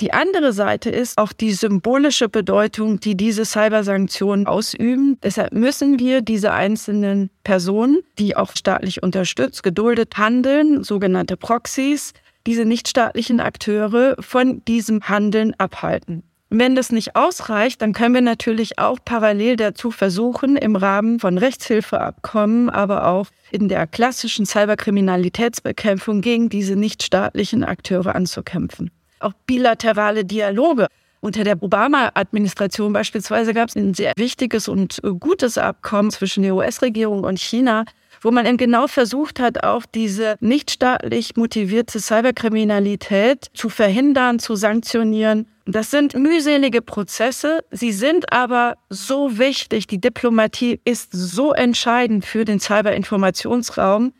Die 0.00 0.12
andere 0.12 0.52
Seite 0.52 0.90
ist 0.90 1.18
auch 1.18 1.32
die 1.32 1.52
symbolische 1.52 2.28
Bedeutung, 2.28 2.98
die 2.98 3.16
diese 3.16 3.44
Cybersanktionen 3.44 4.46
ausüben. 4.48 5.18
Deshalb 5.22 5.52
müssen 5.52 6.00
wir 6.00 6.20
diese 6.20 6.52
einzelnen 6.52 7.30
Personen, 7.44 8.00
die 8.18 8.36
auch 8.36 8.52
staatlich 8.56 9.02
unterstützt, 9.04 9.62
geduldet 9.62 10.16
handeln, 10.18 10.82
sogenannte 10.82 11.36
Proxys, 11.36 12.12
diese 12.46 12.64
nichtstaatlichen 12.64 13.38
Akteure 13.40 14.16
von 14.20 14.64
diesem 14.64 15.08
Handeln 15.08 15.54
abhalten. 15.58 16.22
Wenn 16.50 16.74
das 16.74 16.92
nicht 16.92 17.14
ausreicht, 17.14 17.82
dann 17.82 17.92
können 17.92 18.14
wir 18.14 18.22
natürlich 18.22 18.78
auch 18.78 18.98
parallel 19.04 19.56
dazu 19.56 19.90
versuchen, 19.90 20.56
im 20.56 20.76
Rahmen 20.76 21.20
von 21.20 21.36
Rechtshilfeabkommen, 21.36 22.70
aber 22.70 23.06
auch 23.06 23.26
in 23.50 23.68
der 23.68 23.86
klassischen 23.86 24.46
Cyberkriminalitätsbekämpfung 24.46 26.22
gegen 26.22 26.48
diese 26.48 26.74
nichtstaatlichen 26.74 27.64
Akteure 27.64 28.14
anzukämpfen. 28.14 28.90
Auch 29.20 29.34
bilaterale 29.46 30.24
Dialoge. 30.24 30.86
Unter 31.20 31.44
der 31.44 31.62
Obama-Administration 31.62 32.92
beispielsweise 32.94 33.52
gab 33.52 33.68
es 33.68 33.76
ein 33.76 33.92
sehr 33.92 34.12
wichtiges 34.16 34.68
und 34.68 35.00
gutes 35.20 35.58
Abkommen 35.58 36.10
zwischen 36.10 36.44
der 36.44 36.54
US-Regierung 36.54 37.24
und 37.24 37.38
China, 37.40 37.84
wo 38.22 38.30
man 38.30 38.46
eben 38.46 38.56
genau 38.56 38.86
versucht 38.86 39.40
hat, 39.40 39.64
auch 39.64 39.84
diese 39.84 40.36
nichtstaatlich 40.40 41.36
motivierte 41.36 42.00
Cyberkriminalität 42.00 43.50
zu 43.52 43.68
verhindern, 43.68 44.38
zu 44.38 44.56
sanktionieren. 44.56 45.46
Das 45.70 45.90
sind 45.90 46.14
mühselige 46.14 46.80
Prozesse, 46.80 47.62
sie 47.70 47.92
sind 47.92 48.32
aber 48.32 48.78
so 48.88 49.36
wichtig. 49.36 49.86
Die 49.86 50.00
Diplomatie 50.00 50.80
ist 50.86 51.10
so 51.12 51.52
entscheidend 51.52 52.24
für 52.24 52.46
den 52.46 52.58
Cyberinformationsraum, 52.58 54.14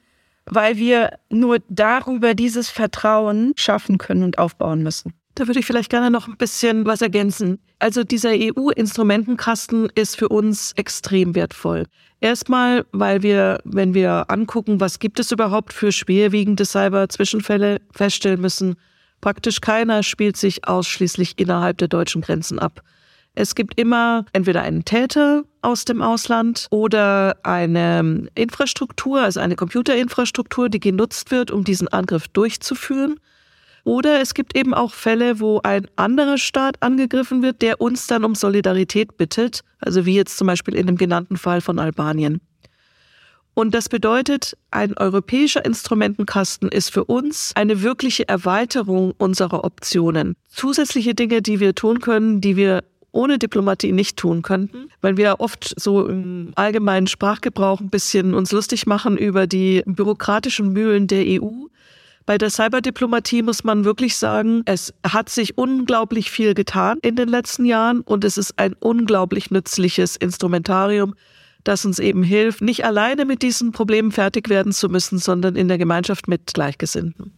weil 0.44 0.76
wir 0.76 1.18
nur 1.30 1.60
darüber 1.70 2.34
dieses 2.34 2.68
Vertrauen 2.68 3.54
schaffen 3.56 3.96
können 3.96 4.24
und 4.24 4.36
aufbauen 4.36 4.82
müssen. 4.82 5.14
Da 5.36 5.46
würde 5.46 5.60
ich 5.60 5.64
vielleicht 5.64 5.88
gerne 5.88 6.10
noch 6.10 6.28
ein 6.28 6.36
bisschen 6.36 6.84
was 6.84 7.00
ergänzen. 7.00 7.60
Also 7.78 8.04
dieser 8.04 8.32
EU-Instrumentenkasten 8.34 9.88
ist 9.94 10.18
für 10.18 10.28
uns 10.28 10.72
extrem 10.76 11.34
wertvoll. 11.34 11.84
Erstmal, 12.20 12.84
weil 12.92 13.22
wir, 13.22 13.60
wenn 13.64 13.94
wir 13.94 14.26
angucken, 14.28 14.80
was 14.80 14.98
gibt 14.98 15.18
es 15.18 15.32
überhaupt 15.32 15.72
für 15.72 15.92
schwerwiegende 15.92 16.66
Cyber-Zwischenfälle, 16.66 17.80
feststellen 17.90 18.42
müssen, 18.42 18.76
praktisch 19.20 19.60
keiner 19.60 20.02
spielt 20.02 20.36
sich 20.36 20.66
ausschließlich 20.66 21.38
innerhalb 21.38 21.78
der 21.78 21.88
deutschen 21.88 22.22
Grenzen 22.22 22.58
ab. 22.58 22.82
Es 23.34 23.54
gibt 23.54 23.78
immer 23.78 24.24
entweder 24.32 24.62
einen 24.62 24.84
Täter 24.84 25.44
aus 25.62 25.84
dem 25.84 26.02
Ausland 26.02 26.66
oder 26.70 27.36
eine 27.44 28.26
Infrastruktur, 28.34 29.22
also 29.22 29.38
eine 29.38 29.54
Computerinfrastruktur, 29.54 30.68
die 30.68 30.80
genutzt 30.80 31.30
wird, 31.30 31.52
um 31.52 31.62
diesen 31.62 31.86
Angriff 31.86 32.26
durchzuführen. 32.26 33.20
Oder 33.84 34.20
es 34.20 34.34
gibt 34.34 34.56
eben 34.56 34.74
auch 34.74 34.92
Fälle, 34.92 35.38
wo 35.38 35.60
ein 35.62 35.86
anderer 35.94 36.36
Staat 36.36 36.82
angegriffen 36.82 37.42
wird, 37.42 37.62
der 37.62 37.80
uns 37.80 38.08
dann 38.08 38.24
um 38.24 38.34
Solidarität 38.34 39.16
bittet, 39.16 39.62
also 39.78 40.04
wie 40.04 40.16
jetzt 40.16 40.36
zum 40.36 40.48
Beispiel 40.48 40.74
in 40.74 40.88
dem 40.88 40.96
genannten 40.96 41.36
Fall 41.36 41.60
von 41.60 41.78
Albanien. 41.78 42.40
Und 43.58 43.74
das 43.74 43.88
bedeutet, 43.88 44.56
ein 44.70 44.96
europäischer 44.96 45.64
Instrumentenkasten 45.64 46.68
ist 46.68 46.92
für 46.92 47.02
uns 47.02 47.50
eine 47.56 47.82
wirkliche 47.82 48.28
Erweiterung 48.28 49.14
unserer 49.18 49.64
Optionen. 49.64 50.36
Zusätzliche 50.46 51.12
Dinge, 51.16 51.42
die 51.42 51.58
wir 51.58 51.74
tun 51.74 51.98
können, 51.98 52.40
die 52.40 52.54
wir 52.54 52.84
ohne 53.10 53.36
Diplomatie 53.36 53.90
nicht 53.90 54.16
tun 54.16 54.42
könnten, 54.42 54.90
weil 55.00 55.16
wir 55.16 55.40
oft 55.40 55.74
so 55.76 56.06
im 56.06 56.52
allgemeinen 56.54 57.08
Sprachgebrauch 57.08 57.80
ein 57.80 57.90
bisschen 57.90 58.32
uns 58.32 58.52
lustig 58.52 58.86
machen 58.86 59.18
über 59.18 59.48
die 59.48 59.82
bürokratischen 59.86 60.72
Mühlen 60.72 61.08
der 61.08 61.24
EU. 61.26 61.66
Bei 62.26 62.38
der 62.38 62.50
Cyberdiplomatie 62.50 63.42
muss 63.42 63.64
man 63.64 63.84
wirklich 63.84 64.18
sagen, 64.18 64.62
es 64.66 64.94
hat 65.04 65.30
sich 65.30 65.58
unglaublich 65.58 66.30
viel 66.30 66.54
getan 66.54 66.98
in 67.02 67.16
den 67.16 67.28
letzten 67.28 67.64
Jahren 67.64 68.02
und 68.02 68.22
es 68.22 68.38
ist 68.38 68.56
ein 68.56 68.76
unglaublich 68.78 69.50
nützliches 69.50 70.14
Instrumentarium, 70.14 71.16
das 71.64 71.84
uns 71.84 71.98
eben 71.98 72.22
hilft, 72.22 72.62
nicht 72.62 72.84
alleine 72.84 73.24
mit 73.24 73.42
diesen 73.42 73.72
Problemen 73.72 74.12
fertig 74.12 74.48
werden 74.48 74.72
zu 74.72 74.88
müssen, 74.88 75.18
sondern 75.18 75.56
in 75.56 75.68
der 75.68 75.78
Gemeinschaft 75.78 76.28
mit 76.28 76.54
Gleichgesinnten. 76.54 77.32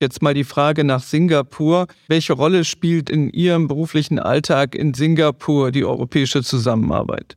Jetzt 0.00 0.22
mal 0.22 0.32
die 0.32 0.44
Frage 0.44 0.82
nach 0.82 1.02
Singapur. 1.02 1.86
Welche 2.08 2.32
Rolle 2.32 2.64
spielt 2.64 3.10
in 3.10 3.28
Ihrem 3.30 3.68
beruflichen 3.68 4.18
Alltag 4.18 4.74
in 4.74 4.94
Singapur 4.94 5.72
die 5.72 5.84
europäische 5.84 6.42
Zusammenarbeit? 6.42 7.36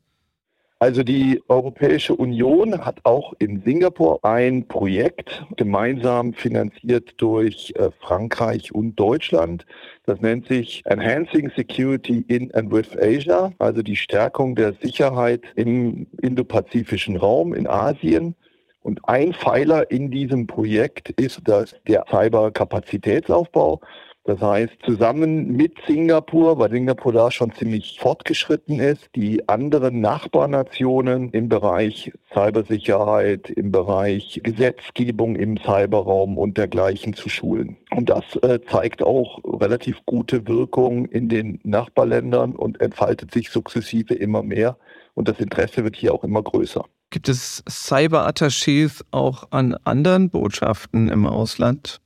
Also 0.83 1.01
die 1.01 1.41
Europäische 1.47 2.13
Union 2.13 2.83
hat 2.83 2.99
auch 3.05 3.31
in 3.39 3.61
Singapur 3.63 4.19
ein 4.25 4.67
Projekt 4.67 5.45
gemeinsam 5.55 6.33
finanziert 6.33 7.13
durch 7.21 7.71
äh, 7.77 7.89
Frankreich 8.01 8.75
und 8.75 8.95
Deutschland. 8.99 9.65
Das 10.05 10.19
nennt 10.19 10.49
sich 10.49 10.81
Enhancing 10.83 11.49
Security 11.55 12.25
in 12.27 12.53
and 12.53 12.69
with 12.69 12.97
Asia, 12.99 13.53
also 13.59 13.81
die 13.81 13.95
Stärkung 13.95 14.55
der 14.55 14.73
Sicherheit 14.81 15.43
im 15.55 16.05
indopazifischen 16.21 17.15
Raum 17.15 17.53
in 17.53 17.65
Asien. 17.65 18.35
Und 18.81 19.07
ein 19.07 19.33
Pfeiler 19.33 19.89
in 19.89 20.11
diesem 20.11 20.47
Projekt 20.47 21.11
ist 21.11 21.39
das, 21.45 21.77
der 21.87 22.03
Cyberkapazitätsaufbau. 22.09 23.79
Das 24.25 24.39
heißt, 24.39 24.73
zusammen 24.86 25.51
mit 25.51 25.73
Singapur, 25.86 26.57
weil 26.57 26.71
Singapur 26.71 27.12
da 27.12 27.29
schon 27.29 27.51
ziemlich 27.51 27.99
fortgeschritten 27.99 28.79
ist, 28.79 29.09
die 29.15 29.49
anderen 29.49 29.99
Nachbarnationen 29.99 31.31
im 31.31 31.49
Bereich 31.49 32.13
Cybersicherheit, 32.33 33.49
im 33.49 33.73
Bereich 33.73 34.39
Gesetzgebung 34.41 35.36
im 35.36 35.57
Cyberraum 35.57 36.38
und 36.38 36.57
dergleichen 36.57 37.13
zu 37.13 37.27
schulen. 37.27 37.75
Und 37.91 38.09
das 38.09 38.23
äh, 38.43 38.62
zeigt 38.62 39.03
auch 39.03 39.41
relativ 39.43 39.99
gute 40.05 40.47
Wirkung 40.47 41.05
in 41.07 41.27
den 41.27 41.59
Nachbarländern 41.63 42.55
und 42.55 42.79
entfaltet 42.79 43.33
sich 43.33 43.49
sukzessive 43.49 44.13
immer 44.13 44.41
mehr. 44.41 44.77
Und 45.15 45.27
das 45.27 45.41
Interesse 45.41 45.83
wird 45.83 45.97
hier 45.97 46.13
auch 46.13 46.23
immer 46.23 46.41
größer. 46.41 46.86
Gibt 47.09 47.27
es 47.27 47.62
Cyberattachés 47.67 49.03
auch 49.12 49.51
an 49.51 49.75
anderen 49.83 50.29
Botschaften 50.29 51.09
im 51.09 51.27
Ausland? 51.27 51.99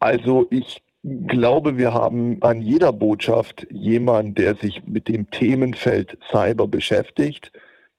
Also 0.00 0.48
ich 0.50 0.82
glaube, 1.04 1.78
wir 1.78 1.92
haben 1.92 2.38
an 2.42 2.62
jeder 2.62 2.92
Botschaft 2.92 3.66
jemanden, 3.70 4.34
der 4.34 4.54
sich 4.54 4.82
mit 4.86 5.08
dem 5.08 5.30
Themenfeld 5.30 6.16
Cyber 6.30 6.68
beschäftigt. 6.68 7.52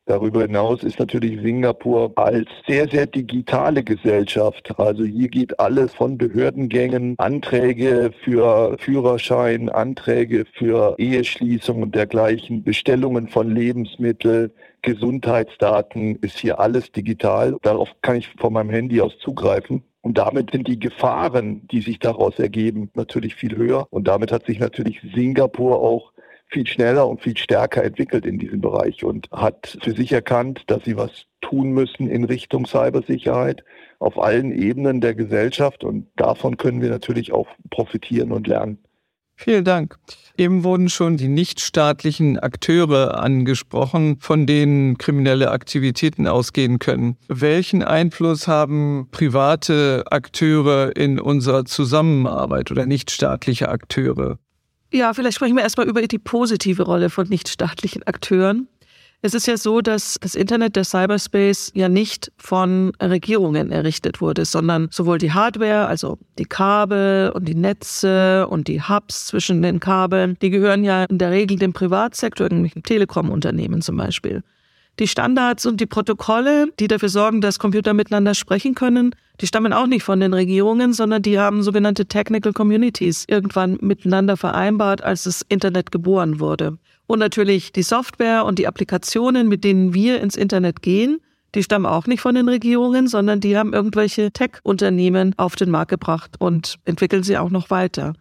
Darüber 0.06 0.42
hinaus 0.42 0.84
ist 0.84 1.00
natürlich 1.00 1.42
Singapur 1.42 2.12
als 2.18 2.50
sehr, 2.68 2.89
sehr 2.89 3.06
digitale 3.06 3.84
Gesellschaft. 3.84 4.78
Also 4.78 5.06
hier 5.06 5.30
geht 5.30 5.58
alles 5.62 5.94
von 5.94 6.18
Behördengängen, 6.18 7.16
Anträge 7.20 8.12
für 8.24 8.78
Führerschein, 8.80 9.70
Anträge 9.70 10.44
für 10.58 10.96
Eheschließung 10.98 11.84
und 11.84 11.96
dergleichen, 11.96 12.63
Bestellungen 12.66 13.30
von 13.30 13.50
Lebensmitteln, 13.50 14.52
Gesundheitsdaten, 14.82 16.18
ist 16.18 16.38
hier 16.38 16.60
alles 16.60 16.92
digital. 16.92 17.56
Darauf 17.62 17.89
kann 18.02 18.18
ich 18.18 18.28
von 18.38 18.52
meinem 18.52 18.72
Handy 18.72 19.00
aus 19.00 19.18
zugreifen. 19.20 19.84
Und 20.04 20.18
damit 20.18 20.52
sind 20.52 20.68
die 20.68 20.80
Gefahren, 20.80 21.66
die 21.70 21.80
sich 21.80 21.98
daraus 21.98 22.38
ergeben, 22.38 22.92
natürlich 22.94 23.36
viel 23.36 23.56
höher. 23.56 23.88
Und 23.89 24.06
damit 24.06 24.34
hat 24.34 24.46
sich 24.46 24.60
natürlich 24.60 25.00
Singapur 25.16 25.80
auch 25.80 26.12
viel 26.48 26.68
schneller 26.68 27.08
und 27.08 27.22
viel 27.22 27.38
stärker 27.38 27.86
entwickelt 27.86 28.26
in 28.26 28.38
diesem 28.38 28.60
Bereich 28.60 29.06
und 29.06 29.32
hat 29.32 29.78
für 29.82 29.94
sich 29.94 30.12
erkannt, 30.12 30.63
dass 30.68 30.84
sie 30.84 30.98
was 30.98 31.26
tun 31.39 31.72
müssen 31.72 32.10
in 32.10 32.26
Richtung 32.26 32.66
Cybersicherheit 32.66 33.63
auf 34.00 34.20
allen 34.20 34.52
Ebenen 34.52 35.00
der 35.00 35.16
Gesellschaft. 35.16 35.86
Und 35.86 36.08
davon 36.18 36.58
können 36.58 36.82
wir 36.82 36.89
natürlich 36.89 37.32
auch 37.32 37.48
profitieren 37.70 38.34
und 38.34 38.46
lernen. 38.46 38.80
Vielen 39.36 39.63
Dank. 39.63 39.98
Eben 40.38 40.63
wurden 40.63 40.89
schon 40.89 41.17
die 41.17 41.28
nichtstaatlichen 41.28 42.39
Akteure 42.39 43.19
angesprochen, 43.19 44.17
von 44.19 44.48
denen 44.48 44.98
kriminelle 44.98 45.52
Aktivitäten 45.52 46.28
ausgehen 46.28 46.80
können. 46.80 47.17
Welchen 47.28 47.84
Einfluss 47.84 48.48
haben 48.48 49.08
private 49.12 50.06
Akteure 50.10 50.96
in 50.96 51.19
unserer 51.19 51.65
Zusammenarbeit 51.65 52.72
oder 52.72 52.86
nichtstaatliche 52.86 53.69
Akteure? 53.69 54.39
Ja, 54.91 55.13
vielleicht 55.13 55.36
sprechen 55.36 55.56
wir 55.56 55.63
erstmal 55.63 55.88
über 55.88 56.06
die 56.06 56.19
positive 56.19 56.84
Rolle 56.84 57.10
von 57.10 57.28
nichtstaatlichen 57.28 58.04
Akteuren. 58.04 58.67
Es 59.25 59.33
ist 59.33 59.47
ja 59.47 59.55
so, 59.55 59.79
dass 59.79 60.17
das 60.19 60.36
Internet, 60.36 60.75
der 60.75 60.83
Cyberspace 60.83 61.71
ja 61.73 61.88
nicht 61.88 62.29
von 62.36 62.91
Regierungen 63.01 63.71
errichtet 63.71 64.19
wurde, 64.19 64.43
sondern 64.43 64.89
sowohl 64.91 65.17
die 65.17 65.31
Hardware, 65.31 65.88
also 65.88 66.17
die 66.38 66.43
Kabel 66.43 67.31
und 67.33 67.47
die 67.47 67.55
Netze 67.55 68.45
und 68.49 68.67
die 68.67 68.81
Hubs 68.81 69.27
zwischen 69.27 69.62
den 69.62 69.79
Kabeln, 69.79 70.36
die 70.41 70.49
gehören 70.49 70.83
ja 70.83 71.05
in 71.05 71.19
der 71.19 71.31
Regel 71.31 71.57
dem 71.57 71.71
Privatsektor, 71.71 72.47
irgendwelchen 72.47 72.83
Telekom-Unternehmen 72.83 73.81
zum 73.81 73.95
Beispiel. 73.95 74.43
Die 74.99 75.07
Standards 75.07 75.65
und 75.65 75.79
die 75.79 75.86
Protokolle, 75.86 76.67
die 76.77 76.89
dafür 76.89 77.07
sorgen, 77.07 77.39
dass 77.39 77.59
Computer 77.59 77.93
miteinander 77.93 78.33
sprechen 78.33 78.75
können, 78.75 79.15
die 79.39 79.47
stammen 79.47 79.71
auch 79.71 79.88
nicht 79.88 80.03
von 80.03 80.19
den 80.19 80.33
Regierungen, 80.33 80.91
sondern 80.91 81.21
die 81.21 81.39
haben 81.39 81.63
sogenannte 81.63 82.07
Technical 82.07 82.51
Communities 82.51 83.23
irgendwann 83.29 83.77
miteinander 83.79 84.36
vereinbart, 84.36 85.01
als 85.01 85.23
das 85.23 85.45
Internet 85.47 85.93
geboren 85.93 86.41
wurde. 86.41 86.77
Und 87.13 87.19
natürlich 87.19 87.71
die 87.71 87.84
Software 87.84 88.43
und 88.43 88.58
die 88.58 88.65
Applikationen, 88.65 89.47
mit 89.47 89.63
denen 89.63 89.93
wir 89.93 90.19
ins 90.19 90.36
Internet 90.36 90.82
gehen, 90.82 91.19
die 91.54 91.62
stammen 91.62 91.86
auch 91.86 92.08
nicht 92.08 92.21
von 92.21 92.34
den 92.34 92.49
Regierungen, 92.49 93.08
sondern 93.08 93.39
die 93.39 93.56
haben 93.56 93.71
irgendwelche 93.71 94.32
Tech-Unternehmen 94.32 95.36
auf 95.38 95.56
den 95.56 95.69
Markt 95.69 95.91
gebracht 95.91 96.38
und 96.39 96.80
entwickeln 96.86 97.21
sie 97.21 97.38
auch 97.38 97.52
noch 97.52 97.69
weiter. 97.69 98.13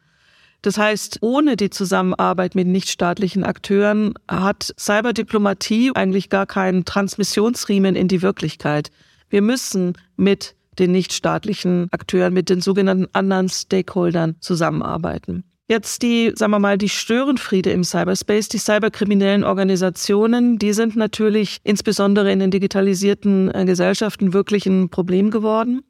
Das 0.61 0.77
heißt, 0.77 1.21
ohne 1.23 1.57
die 1.57 1.71
Zusammenarbeit 1.71 2.55
mit 2.55 2.67
nichtstaatlichen 2.67 3.45
Akteuren 3.45 4.13
hat 4.29 4.75
Cyberdiplomatie 4.79 5.93
eigentlich 5.95 6.29
gar 6.29 6.45
keinen 6.45 6.85
Transmissionsriemen 6.85 7.97
in 7.97 8.09
die 8.09 8.21
Wirklichkeit. 8.21 8.91
Wir 9.31 9.41
müssen 9.41 9.95
mit 10.19 10.55
den 10.79 10.93
nichtstaatlichen 10.93 11.89
Akteuren, 11.93 12.35
mit 12.35 12.51
den 12.51 12.61
sogenannten 12.61 13.09
anderen 13.15 13.49
Stakeholdern 13.49 14.37
zusammenarbeiten. 14.41 15.45
Jetzt 15.69 16.03
die, 16.03 16.33
sagen 16.35 16.53
wir 16.53 16.59
mal, 16.59 16.77
die 16.77 16.89
Störenfriede 16.89 17.71
im 17.71 17.85
Cyberspace, 17.85 18.49
die 18.49 18.59
cyberkriminellen 18.59 19.45
Organisationen, 19.45 20.59
die 20.59 20.73
sind 20.73 20.97
natürlich 20.97 21.59
insbesondere 21.63 22.33
in 22.33 22.41
den 22.41 22.51
digitalisierten 22.51 23.51
äh, 23.55 23.65
Gesellschaften 23.65 24.33
wirklich 24.33 24.67
ein 24.67 24.89
Problem 24.91 25.31
geworden, 25.31 25.83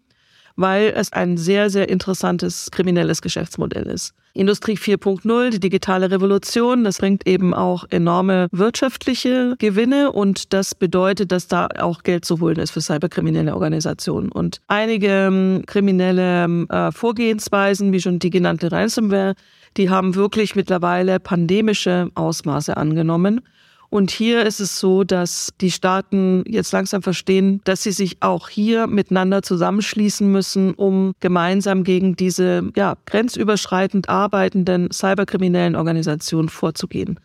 weil 0.56 0.92
es 0.96 1.12
ein 1.12 1.36
sehr, 1.36 1.70
sehr 1.70 1.88
interessantes 1.88 2.70
kriminelles 2.70 3.22
Geschäftsmodell 3.22 3.86
ist. 3.86 4.14
Industrie 4.34 4.76
4.0, 4.76 5.50
die 5.50 5.60
digitale 5.60 6.10
Revolution, 6.10 6.84
das 6.84 6.98
bringt 6.98 7.26
eben 7.26 7.52
auch 7.52 7.84
enorme 7.90 8.48
wirtschaftliche 8.50 9.56
Gewinne 9.58 10.10
und 10.10 10.54
das 10.54 10.74
bedeutet, 10.74 11.32
dass 11.32 11.48
da 11.48 11.68
auch 11.78 12.02
Geld 12.02 12.24
zu 12.24 12.40
holen 12.40 12.56
ist 12.56 12.70
für 12.70 12.80
cyberkriminelle 12.80 13.52
Organisationen. 13.52 14.32
Und 14.32 14.62
einige 14.68 15.26
ähm, 15.26 15.64
kriminelle 15.66 16.44
ähm, 16.44 16.66
äh, 16.70 16.92
Vorgehensweisen, 16.92 17.92
wie 17.92 18.00
schon 18.00 18.18
die 18.18 18.30
genannte 18.30 18.72
Ransomware, 18.72 19.34
die 19.76 19.90
haben 19.90 20.14
wirklich 20.14 20.54
mittlerweile 20.56 21.20
pandemische 21.20 22.08
Ausmaße 22.14 22.76
angenommen. 22.76 23.42
Und 23.92 24.10
hier 24.10 24.46
ist 24.46 24.58
es 24.58 24.80
so, 24.80 25.04
dass 25.04 25.50
die 25.60 25.70
Staaten 25.70 26.44
jetzt 26.46 26.72
langsam 26.72 27.02
verstehen, 27.02 27.60
dass 27.64 27.82
sie 27.82 27.92
sich 27.92 28.22
auch 28.22 28.48
hier 28.48 28.86
miteinander 28.86 29.42
zusammenschließen 29.42 30.32
müssen, 30.32 30.72
um 30.72 31.12
gemeinsam 31.20 31.84
gegen 31.84 32.16
diese 32.16 32.70
ja, 32.74 32.96
grenzüberschreitend 33.04 34.08
arbeitenden 34.08 34.90
cyberkriminellen 34.90 35.76
Organisationen 35.76 36.48
vorzugehen. 36.48 37.20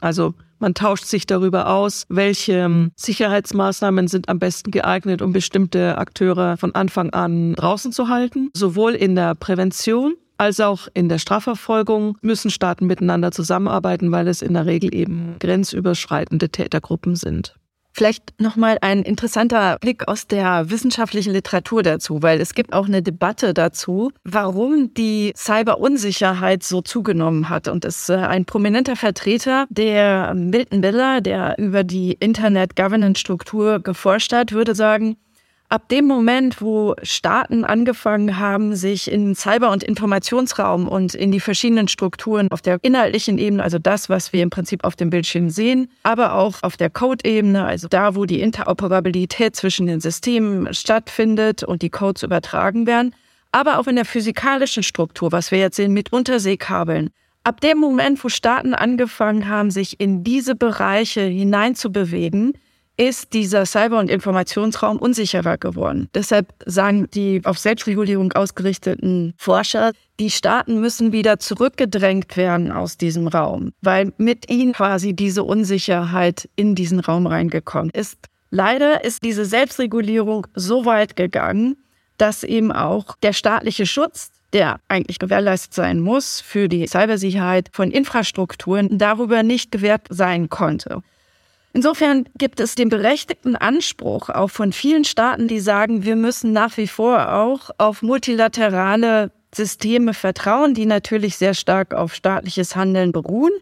Also 0.00 0.32
man 0.60 0.72
tauscht 0.72 1.04
sich 1.04 1.26
darüber 1.26 1.68
aus, 1.68 2.06
welche 2.08 2.90
Sicherheitsmaßnahmen 2.96 4.08
sind 4.08 4.30
am 4.30 4.38
besten 4.38 4.70
geeignet, 4.70 5.20
um 5.20 5.34
bestimmte 5.34 5.98
Akteure 5.98 6.56
von 6.56 6.74
Anfang 6.74 7.10
an 7.10 7.52
draußen 7.52 7.92
zu 7.92 8.08
halten, 8.08 8.48
sowohl 8.54 8.94
in 8.94 9.14
der 9.14 9.34
Prävention 9.34 10.14
als 10.38 10.60
auch 10.60 10.88
in 10.94 11.08
der 11.08 11.18
Strafverfolgung 11.18 12.16
müssen 12.22 12.50
Staaten 12.50 12.86
miteinander 12.86 13.32
zusammenarbeiten, 13.32 14.10
weil 14.12 14.28
es 14.28 14.40
in 14.42 14.54
der 14.54 14.66
Regel 14.66 14.94
eben 14.94 15.36
grenzüberschreitende 15.40 16.48
Tätergruppen 16.48 17.16
sind. 17.16 17.54
Vielleicht 17.98 18.40
nochmal 18.40 18.78
ein 18.80 19.02
interessanter 19.02 19.76
Blick 19.80 20.06
aus 20.06 20.28
der 20.28 20.70
wissenschaftlichen 20.70 21.32
Literatur 21.32 21.82
dazu, 21.82 22.22
weil 22.22 22.40
es 22.40 22.54
gibt 22.54 22.72
auch 22.72 22.86
eine 22.86 23.02
Debatte 23.02 23.54
dazu, 23.54 24.12
warum 24.22 24.94
die 24.94 25.32
Cyberunsicherheit 25.36 26.62
so 26.62 26.80
zugenommen 26.80 27.48
hat. 27.48 27.66
Und 27.66 27.84
es 27.84 28.02
ist 28.02 28.10
äh, 28.10 28.18
ein 28.18 28.44
prominenter 28.44 28.94
Vertreter, 28.94 29.66
der 29.68 30.32
Milton 30.34 30.78
Miller, 30.78 31.20
der 31.20 31.58
über 31.58 31.82
die 31.82 32.12
Internet 32.12 32.76
Governance 32.76 33.18
Struktur 33.18 33.80
geforscht 33.80 34.32
hat, 34.32 34.52
würde 34.52 34.76
sagen, 34.76 35.16
Ab 35.70 35.86
dem 35.90 36.06
Moment, 36.06 36.62
wo 36.62 36.94
Staaten 37.02 37.62
angefangen 37.62 38.38
haben, 38.38 38.74
sich 38.74 39.10
in 39.12 39.34
Cyber- 39.34 39.70
und 39.70 39.84
Informationsraum 39.84 40.88
und 40.88 41.14
in 41.14 41.30
die 41.30 41.40
verschiedenen 41.40 41.88
Strukturen 41.88 42.50
auf 42.50 42.62
der 42.62 42.78
inhaltlichen 42.80 43.36
Ebene, 43.36 43.62
also 43.62 43.78
das, 43.78 44.08
was 44.08 44.32
wir 44.32 44.42
im 44.42 44.48
Prinzip 44.48 44.82
auf 44.84 44.96
dem 44.96 45.10
Bildschirm 45.10 45.50
sehen, 45.50 45.90
aber 46.04 46.36
auch 46.36 46.62
auf 46.62 46.78
der 46.78 46.88
Code-Ebene, 46.88 47.66
also 47.66 47.86
da, 47.86 48.14
wo 48.14 48.24
die 48.24 48.40
Interoperabilität 48.40 49.56
zwischen 49.56 49.86
den 49.86 50.00
Systemen 50.00 50.72
stattfindet 50.72 51.64
und 51.64 51.82
die 51.82 51.90
Codes 51.90 52.22
übertragen 52.22 52.86
werden, 52.86 53.14
aber 53.52 53.78
auch 53.78 53.88
in 53.88 53.96
der 53.96 54.06
physikalischen 54.06 54.82
Struktur, 54.82 55.32
was 55.32 55.50
wir 55.50 55.58
jetzt 55.58 55.76
sehen 55.76 55.92
mit 55.92 56.14
Unterseekabeln. 56.14 57.10
Ab 57.44 57.60
dem 57.60 57.76
Moment, 57.76 58.24
wo 58.24 58.30
Staaten 58.30 58.72
angefangen 58.72 59.50
haben, 59.50 59.70
sich 59.70 60.00
in 60.00 60.24
diese 60.24 60.54
Bereiche 60.54 61.20
hineinzubewegen, 61.20 62.54
ist 62.98 63.32
dieser 63.32 63.64
Cyber- 63.64 64.00
und 64.00 64.10
Informationsraum 64.10 64.98
unsicherer 64.98 65.56
geworden. 65.56 66.08
Deshalb 66.14 66.52
sagen 66.66 67.08
die 67.14 67.40
auf 67.44 67.56
Selbstregulierung 67.58 68.32
ausgerichteten 68.32 69.34
Forscher, 69.38 69.92
die 70.18 70.30
Staaten 70.30 70.80
müssen 70.80 71.12
wieder 71.12 71.38
zurückgedrängt 71.38 72.36
werden 72.36 72.72
aus 72.72 72.98
diesem 72.98 73.28
Raum, 73.28 73.72
weil 73.80 74.12
mit 74.18 74.50
ihnen 74.50 74.72
quasi 74.72 75.14
diese 75.14 75.44
Unsicherheit 75.44 76.48
in 76.56 76.74
diesen 76.74 76.98
Raum 76.98 77.26
reingekommen 77.26 77.90
ist. 77.90 78.18
Leider 78.50 79.04
ist 79.04 79.22
diese 79.22 79.44
Selbstregulierung 79.44 80.48
so 80.54 80.84
weit 80.84 81.14
gegangen, 81.14 81.76
dass 82.16 82.42
eben 82.42 82.72
auch 82.72 83.16
der 83.22 83.32
staatliche 83.32 83.86
Schutz 83.86 84.32
der 84.52 84.80
eigentlich 84.88 85.18
gewährleistet 85.18 85.74
sein 85.74 86.00
muss 86.00 86.40
für 86.40 86.68
die 86.68 86.86
Cybersicherheit 86.86 87.68
von 87.72 87.90
Infrastrukturen, 87.90 88.98
darüber 88.98 89.42
nicht 89.42 89.70
gewährt 89.70 90.06
sein 90.08 90.48
konnte. 90.48 91.02
Insofern 91.72 92.28
gibt 92.36 92.60
es 92.60 92.74
den 92.74 92.88
berechtigten 92.88 93.54
Anspruch 93.54 94.30
auch 94.30 94.48
von 94.48 94.72
vielen 94.72 95.04
Staaten, 95.04 95.48
die 95.48 95.60
sagen, 95.60 96.04
wir 96.04 96.16
müssen 96.16 96.52
nach 96.52 96.76
wie 96.76 96.88
vor 96.88 97.32
auch 97.32 97.70
auf 97.78 98.02
multilaterale 98.02 99.30
Systeme 99.54 100.14
vertrauen, 100.14 100.74
die 100.74 100.86
natürlich 100.86 101.36
sehr 101.36 101.54
stark 101.54 101.94
auf 101.94 102.14
staatliches 102.14 102.76
Handeln 102.76 103.12
beruhen, 103.12 103.52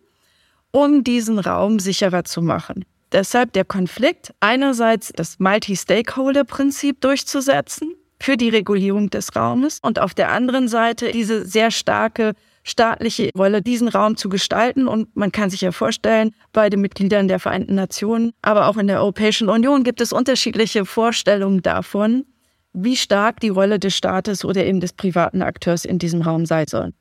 um 0.70 1.04
diesen 1.04 1.38
Raum 1.38 1.78
sicherer 1.78 2.24
zu 2.24 2.42
machen. 2.42 2.84
Deshalb 3.12 3.52
der 3.52 3.64
Konflikt, 3.64 4.34
einerseits 4.40 5.12
das 5.14 5.38
Multi-Stakeholder-Prinzip 5.38 7.00
durchzusetzen 7.00 7.94
für 8.20 8.36
die 8.36 8.48
Regulierung 8.48 9.10
des 9.10 9.36
Raumes 9.36 9.78
und 9.80 9.98
auf 10.00 10.14
der 10.14 10.32
anderen 10.32 10.68
Seite 10.68 11.12
diese 11.12 11.46
sehr 11.46 11.70
starke 11.70 12.34
staatliche 12.66 13.30
Rolle, 13.36 13.62
diesen 13.62 13.88
Raum 13.88 14.16
zu 14.16 14.28
gestalten. 14.28 14.88
Und 14.88 15.14
man 15.16 15.32
kann 15.32 15.48
sich 15.48 15.62
ja 15.62 15.72
vorstellen, 15.72 16.32
bei 16.52 16.68
den 16.68 16.80
Mitgliedern 16.80 17.28
der 17.28 17.38
Vereinten 17.38 17.74
Nationen, 17.74 18.32
aber 18.42 18.68
auch 18.68 18.76
in 18.76 18.88
der 18.88 19.00
Europäischen 19.00 19.48
Union 19.48 19.84
gibt 19.84 20.00
es 20.00 20.12
unterschiedliche 20.12 20.84
Vorstellungen 20.84 21.62
davon, 21.62 22.24
wie 22.72 22.96
stark 22.96 23.40
die 23.40 23.48
Rolle 23.48 23.78
des 23.78 23.96
Staates 23.96 24.44
oder 24.44 24.66
eben 24.66 24.80
des 24.80 24.92
privaten 24.92 25.40
Akteurs 25.40 25.84
in 25.84 25.98
diesem 25.98 26.22
Raum 26.22 26.44
sein 26.44 26.66
soll. 26.68 26.92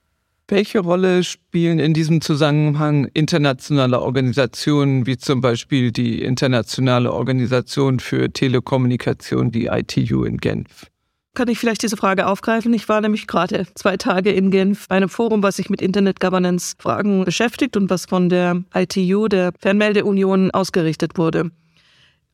Welche 0.47 0.79
Rolle 0.79 1.23
spielen 1.23 1.79
in 1.79 1.95
diesem 1.95 2.21
Zusammenhang 2.21 3.05
internationale 3.15 3.99
Organisationen 3.99 5.07
wie 5.07 5.17
zum 5.17 5.41
Beispiel 5.41 5.91
die 5.91 6.21
Internationale 6.21 7.11
Organisation 7.11 7.99
für 7.99 8.31
Telekommunikation, 8.31 9.49
die 9.49 9.65
ITU 9.65 10.23
in 10.23 10.37
Genf? 10.37 10.91
Kann 11.35 11.47
ich 11.49 11.59
vielleicht 11.59 11.83
diese 11.83 11.97
Frage 11.97 12.27
aufgreifen. 12.27 12.73
Ich 12.73 12.89
war 12.89 13.01
nämlich 13.01 13.27
gerade 13.27 13.67
zwei 13.75 13.97
Tage 13.97 14.31
in 14.31 14.51
Genf 14.51 14.87
bei 14.87 14.95
einem 14.95 15.09
Forum, 15.09 15.43
was 15.43 15.57
sich 15.57 15.69
mit 15.69 15.81
Internet 15.81 16.19
Governance 16.19 16.75
Fragen 16.79 17.25
beschäftigt 17.25 17.77
und 17.77 17.89
was 17.89 18.05
von 18.05 18.29
der 18.29 18.63
ITU, 18.73 19.27
der 19.27 19.51
Fernmeldeunion, 19.59 20.51
ausgerichtet 20.51 21.17
wurde. 21.17 21.51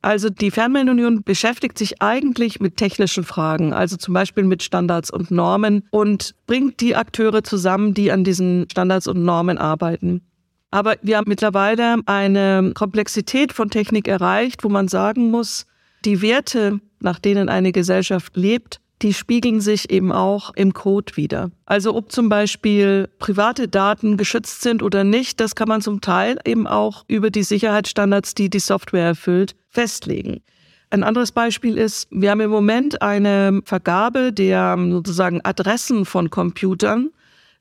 Also 0.02 0.30
die 0.30 0.50
Fernmeldeunion 0.50 1.24
beschäftigt 1.24 1.78
sich 1.78 2.02
eigentlich 2.02 2.60
mit 2.60 2.78
technischen 2.78 3.24
Fragen, 3.24 3.72
also 3.72 3.98
zum 3.98 4.16
Beispiel 4.16 4.44
mit 4.44 4.64
Standards 4.64 5.12
und 5.12 5.30
Normen 5.30 5.88
und 5.92 6.34
bringt 6.48 6.82
die 6.82 6.96
Akteure 6.96 7.44
zusammen, 7.44 7.94
die 7.94 8.12
an 8.12 8.24
diesen 8.24 8.68
Standards 8.72 9.08
und 9.08 9.24
Normen 9.24 9.60
arbeiten. 9.60 10.22
Aber 10.72 10.96
wir 11.04 11.18
haben 11.18 11.30
mittlerweile 11.30 11.98
eine 12.06 12.72
Komplexität 12.74 13.54
von 13.54 13.70
Technik 13.70 14.08
erreicht, 14.08 14.64
wo 14.64 14.70
man 14.70 14.88
sagen 14.88 15.30
muss, 15.30 15.68
die 16.04 16.22
Werte, 16.22 16.80
nach 17.00 17.20
denen 17.20 17.50
eine 17.50 17.72
Gesellschaft 17.72 18.36
lebt, 18.36 18.81
die 19.02 19.14
spiegeln 19.14 19.62
sich 19.62 19.90
eben 19.90 20.12
auch 20.12 20.54
im 20.56 20.74
Code 20.74 21.16
wieder. 21.16 21.52
Also 21.66 21.96
ob 21.96 22.12
zum 22.12 22.30
Beispiel 22.30 23.10
private 23.20 23.68
Daten 23.68 24.18
geschützt 24.18 24.62
sind 24.62 24.84
oder 24.84 25.04
nicht, 25.04 25.40
das 25.40 25.56
kann 25.56 25.68
man 25.68 25.82
zum 25.82 26.02
Teil 26.02 26.38
eben 26.46 26.68
auch 26.68 27.04
über 27.08 27.32
die 27.32 27.44
Sicherheitsstandards, 27.44 28.36
die 28.36 28.50
die 28.50 28.60
Software 28.60 29.06
erfüllt, 29.06 29.56
festlegen. 29.70 30.42
Ein 30.92 31.04
anderes 31.04 31.32
Beispiel 31.32 31.78
ist, 31.78 32.08
wir 32.12 32.32
haben 32.32 32.42
im 32.42 32.52
Moment 32.52 33.02
eine 33.02 33.62
Vergabe 33.64 34.34
der 34.34 34.78
sozusagen 34.78 35.40
Adressen 35.44 36.06
von 36.06 36.30
Computern 36.30 37.12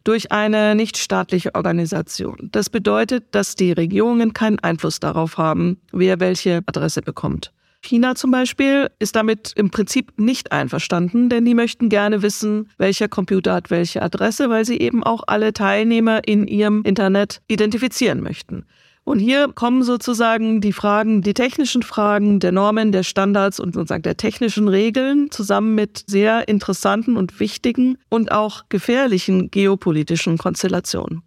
durch 0.03 0.33
eine 0.33 0.75
nichtstaatliche 0.75 1.55
Organisation. 1.55 2.49
Das 2.53 2.71
bedeutet, 2.71 3.27
dass 3.31 3.55
die 3.55 3.73
Regierungen 3.73 4.33
keinen 4.33 4.59
Einfluss 4.59 4.99
darauf 4.99 5.39
haben, 5.39 5.81
wer 5.93 6.19
welche 6.19 6.63
Adresse 6.67 7.03
bekommt. 7.03 7.53
China 7.83 8.15
zum 8.15 8.31
Beispiel 8.31 8.91
ist 8.99 9.17
damit 9.17 9.53
im 9.57 9.71
Prinzip 9.71 10.13
nicht 10.19 10.53
einverstanden, 10.53 11.29
denn 11.29 11.45
die 11.45 11.55
möchten 11.55 11.89
gerne 11.89 12.23
wissen, 12.23 12.69
welcher 12.79 13.09
Computer 13.09 13.55
hat 13.55 13.71
welche 13.71 14.03
Adresse, 14.03 14.51
weil 14.51 14.65
sie 14.65 14.79
eben 14.79 15.03
auch 15.03 15.23
alle 15.27 15.53
Teilnehmer 15.53 16.27
in 16.27 16.47
ihrem 16.47 16.83
Internet 16.83 17.41
identifizieren 17.49 18.21
möchten. 18.23 18.67
Und 19.03 19.19
hier 19.19 19.49
kommen 19.49 19.83
sozusagen 19.83 20.61
die 20.61 20.73
Fragen, 20.75 21.23
die 21.23 21.35
technischen 21.35 21.83
Fragen 21.83 22.39
der 22.39 22.53
Normen, 22.53 22.93
der 22.93 23.03
Standards 23.03 23.59
und 23.59 23.75
sozusagen 23.75 24.03
der 24.03 24.17
technischen 24.17 24.69
Regeln 24.69 25.31
zusammen 25.31 25.75
mit 25.75 26.05
sehr 26.07 26.49
interessanten 26.49 27.17
und 27.17 27.41
wichtigen 27.41 27.97
und 28.09 28.31
auch 28.31 28.65
gefährlichen 28.69 29.51
geopolitischen 29.51 30.37
Konstellationen. 30.39 31.23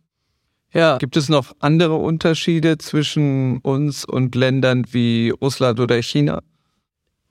Ja, 0.73 0.97
gibt 0.97 1.15
es 1.17 1.29
noch 1.29 1.53
andere 1.59 1.95
Unterschiede 1.95 2.79
zwischen 2.79 3.59
uns 3.59 4.05
und 4.05 4.33
Ländern 4.33 4.85
wie 4.91 5.29
Russland 5.29 5.79
oder 5.79 6.01
China? 6.01 6.41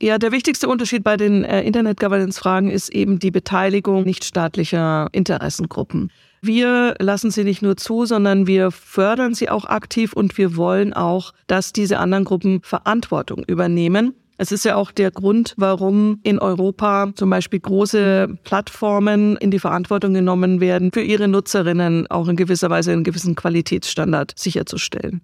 Ja, 0.01 0.19
der 0.19 0.33
wichtigste 0.33 0.69
Unterschied 0.69 1.05
bei 1.05 1.17
den 1.17 1.45
äh, 1.45 1.63
Internet-Governance-Fragen 1.63 2.71
ist 2.71 2.89
eben 2.89 3.19
die 3.19 3.31
Beteiligung 3.31 4.03
nichtstaatlicher 4.05 5.09
Interessengruppen. 5.13 6.11
Wir 6.41 6.97
lassen 6.99 7.31
sie 7.31 7.45
nicht 7.45 7.63
nur 7.63 7.77
zu, 7.77 8.05
sondern 8.05 8.49
wir 8.49 8.73
fördern 8.73 9.35
sie 9.35 9.49
auch 9.49 9.65
aktiv 9.65 10.13
und 10.13 10.37
wir 10.39 10.57
wollen 10.57 10.93
auch, 10.93 11.33
dass 11.47 11.73
diese 11.73 12.01
anderen 12.01 12.25
Gruppen 12.25 12.63
Verantwortung 12.63 13.45
übernehmen. 13.47 14.15
Es 14.43 14.51
ist 14.51 14.65
ja 14.65 14.75
auch 14.75 14.91
der 14.91 15.13
Grund, 15.13 15.55
warum 15.57 16.19
in 16.25 16.41
Europa 16.41 17.13
zum 17.15 17.31
Beispiel 17.31 17.61
große 17.61 18.27
Plattformen 18.43 19.37
in 19.37 19.53
die 19.53 19.61
Verantwortung 19.61 20.15
genommen 20.15 20.61
werden, 20.61 20.91
für 20.93 21.01
ihre 21.01 21.29
Nutzerinnen 21.29 22.09
auch 22.09 22.27
in 22.27 22.35
gewisser 22.35 22.69
Weise 22.69 22.91
einen 22.91 23.05
gewissen 23.05 23.37
Qualitätsstandard 23.37 24.33
sicherzustellen. 24.37 25.21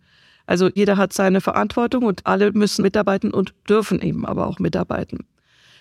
Also 0.47 0.71
jeder 0.73 0.97
hat 0.97 1.13
seine 1.13 1.41
Verantwortung 1.41 2.05
und 2.05 2.29
alle 2.29 2.53
müssen 2.53 2.83
mitarbeiten 2.83 3.33
und 3.33 3.55
dürfen 3.69 4.01
eben 4.01 4.25
aber 4.25 4.47
auch 4.47 4.61
mitarbeiten. 4.61 5.27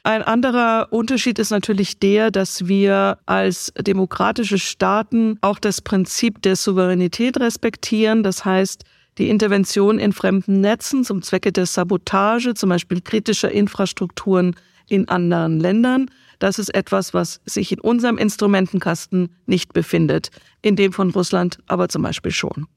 Ein 0.01 0.23
anderer 0.23 0.87
Unterschied 0.89 1.37
ist 1.37 1.51
natürlich 1.51 1.99
der, 1.99 2.31
dass 2.31 2.67
wir 2.67 3.19
als 3.27 3.71
demokratische 3.79 4.57
Staaten 4.57 5.37
auch 5.41 5.59
das 5.59 5.81
Prinzip 5.81 6.41
der 6.41 6.55
Souveränität 6.55 7.39
respektieren. 7.39 8.23
Das 8.23 8.45
heißt, 8.45 8.83
die 9.17 9.29
Intervention 9.29 9.99
in 9.99 10.13
fremden 10.13 10.61
Netzen 10.61 11.03
zum 11.03 11.21
Zwecke 11.21 11.51
der 11.51 11.65
Sabotage, 11.65 12.53
zum 12.53 12.69
Beispiel 12.69 13.01
kritischer 13.01 13.51
Infrastrukturen 13.51 14.55
in 14.87 15.07
anderen 15.09 15.59
Ländern. 15.59 16.09
Das 16.39 16.59
ist 16.59 16.73
etwas, 16.73 17.13
was 17.13 17.41
sich 17.45 17.71
in 17.71 17.79
unserem 17.79 18.17
Instrumentenkasten 18.17 19.35
nicht 19.45 19.73
befindet, 19.73 20.29
in 20.61 20.75
dem 20.75 20.93
von 20.93 21.09
Russland 21.09 21.57
aber 21.67 21.89
zum 21.89 22.03
Beispiel 22.03 22.31
schon. 22.31 22.67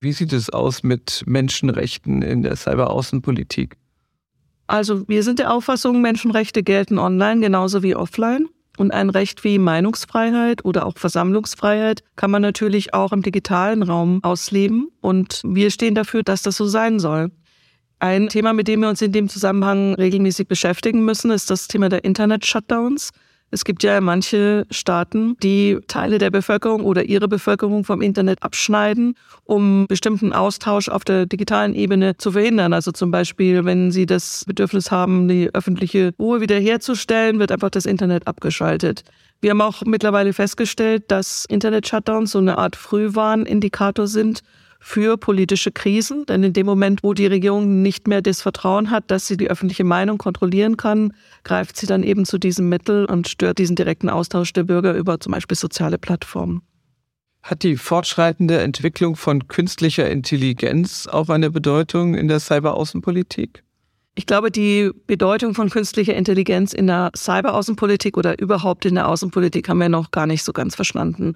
Wie 0.00 0.12
sieht 0.12 0.32
es 0.32 0.48
aus 0.50 0.82
mit 0.82 1.24
Menschenrechten 1.26 2.22
in 2.22 2.42
der 2.42 2.54
Cyberaußenpolitik? 2.54 3.76
Also 4.68 5.08
wir 5.08 5.22
sind 5.22 5.38
der 5.38 5.52
Auffassung, 5.52 6.00
Menschenrechte 6.02 6.62
gelten 6.62 6.98
online 6.98 7.40
genauso 7.40 7.82
wie 7.82 7.96
offline. 7.96 8.48
Und 8.78 8.92
ein 8.92 9.10
Recht 9.10 9.42
wie 9.42 9.58
Meinungsfreiheit 9.58 10.64
oder 10.64 10.86
auch 10.86 10.96
Versammlungsfreiheit 10.96 12.04
kann 12.14 12.30
man 12.30 12.42
natürlich 12.42 12.94
auch 12.94 13.12
im 13.12 13.22
digitalen 13.22 13.82
Raum 13.82 14.20
ausleben. 14.22 14.88
Und 15.00 15.42
wir 15.44 15.72
stehen 15.72 15.96
dafür, 15.96 16.22
dass 16.22 16.42
das 16.42 16.56
so 16.56 16.66
sein 16.66 17.00
soll. 17.00 17.32
Ein 17.98 18.28
Thema, 18.28 18.52
mit 18.52 18.68
dem 18.68 18.80
wir 18.80 18.88
uns 18.88 19.02
in 19.02 19.10
dem 19.10 19.28
Zusammenhang 19.28 19.94
regelmäßig 19.94 20.46
beschäftigen 20.46 21.04
müssen, 21.04 21.32
ist 21.32 21.50
das 21.50 21.66
Thema 21.66 21.88
der 21.88 22.04
Internet-Shutdowns. 22.04 23.10
Es 23.50 23.64
gibt 23.64 23.82
ja 23.82 24.00
manche 24.02 24.66
Staaten, 24.70 25.36
die 25.42 25.78
Teile 25.86 26.18
der 26.18 26.30
Bevölkerung 26.30 26.84
oder 26.84 27.04
ihre 27.04 27.28
Bevölkerung 27.28 27.82
vom 27.82 28.02
Internet 28.02 28.42
abschneiden, 28.42 29.14
um 29.44 29.86
bestimmten 29.86 30.34
Austausch 30.34 30.90
auf 30.90 31.02
der 31.02 31.24
digitalen 31.24 31.74
Ebene 31.74 32.18
zu 32.18 32.32
verhindern. 32.32 32.74
Also 32.74 32.92
zum 32.92 33.10
Beispiel, 33.10 33.64
wenn 33.64 33.90
sie 33.90 34.04
das 34.04 34.44
Bedürfnis 34.46 34.90
haben, 34.90 35.28
die 35.28 35.48
öffentliche 35.54 36.12
Ruhe 36.18 36.42
wiederherzustellen, 36.42 37.38
wird 37.38 37.50
einfach 37.50 37.70
das 37.70 37.86
Internet 37.86 38.26
abgeschaltet. 38.26 39.02
Wir 39.40 39.50
haben 39.50 39.62
auch 39.62 39.82
mittlerweile 39.86 40.34
festgestellt, 40.34 41.04
dass 41.08 41.46
Internet-Shutdowns 41.48 42.32
so 42.32 42.38
eine 42.38 42.58
Art 42.58 42.76
Frühwarnindikator 42.76 44.08
sind 44.08 44.42
für 44.78 45.16
politische 45.16 45.72
Krisen. 45.72 46.24
Denn 46.26 46.42
in 46.42 46.52
dem 46.52 46.66
Moment, 46.66 47.02
wo 47.02 47.14
die 47.14 47.26
Regierung 47.26 47.82
nicht 47.82 48.06
mehr 48.06 48.22
das 48.22 48.42
Vertrauen 48.42 48.90
hat, 48.90 49.10
dass 49.10 49.26
sie 49.26 49.36
die 49.36 49.50
öffentliche 49.50 49.84
Meinung 49.84 50.18
kontrollieren 50.18 50.76
kann, 50.76 51.12
greift 51.44 51.76
sie 51.76 51.86
dann 51.86 52.02
eben 52.02 52.24
zu 52.24 52.38
diesem 52.38 52.68
Mittel 52.68 53.04
und 53.04 53.28
stört 53.28 53.58
diesen 53.58 53.76
direkten 53.76 54.08
Austausch 54.08 54.52
der 54.52 54.64
Bürger 54.64 54.94
über 54.94 55.20
zum 55.20 55.32
Beispiel 55.32 55.56
soziale 55.56 55.98
Plattformen. 55.98 56.62
Hat 57.42 57.62
die 57.62 57.76
fortschreitende 57.76 58.58
Entwicklung 58.60 59.16
von 59.16 59.48
künstlicher 59.48 60.10
Intelligenz 60.10 61.06
auch 61.06 61.28
eine 61.28 61.50
Bedeutung 61.50 62.14
in 62.14 62.28
der 62.28 62.40
Cyberaußenpolitik? 62.40 63.62
Ich 64.16 64.26
glaube, 64.26 64.50
die 64.50 64.90
Bedeutung 65.06 65.54
von 65.54 65.70
künstlicher 65.70 66.14
Intelligenz 66.14 66.72
in 66.72 66.88
der 66.88 67.12
Cyberaußenpolitik 67.16 68.16
oder 68.16 68.38
überhaupt 68.40 68.84
in 68.84 68.96
der 68.96 69.06
Außenpolitik 69.06 69.68
haben 69.68 69.78
wir 69.78 69.88
noch 69.88 70.10
gar 70.10 70.26
nicht 70.26 70.42
so 70.42 70.52
ganz 70.52 70.74
verstanden. 70.74 71.34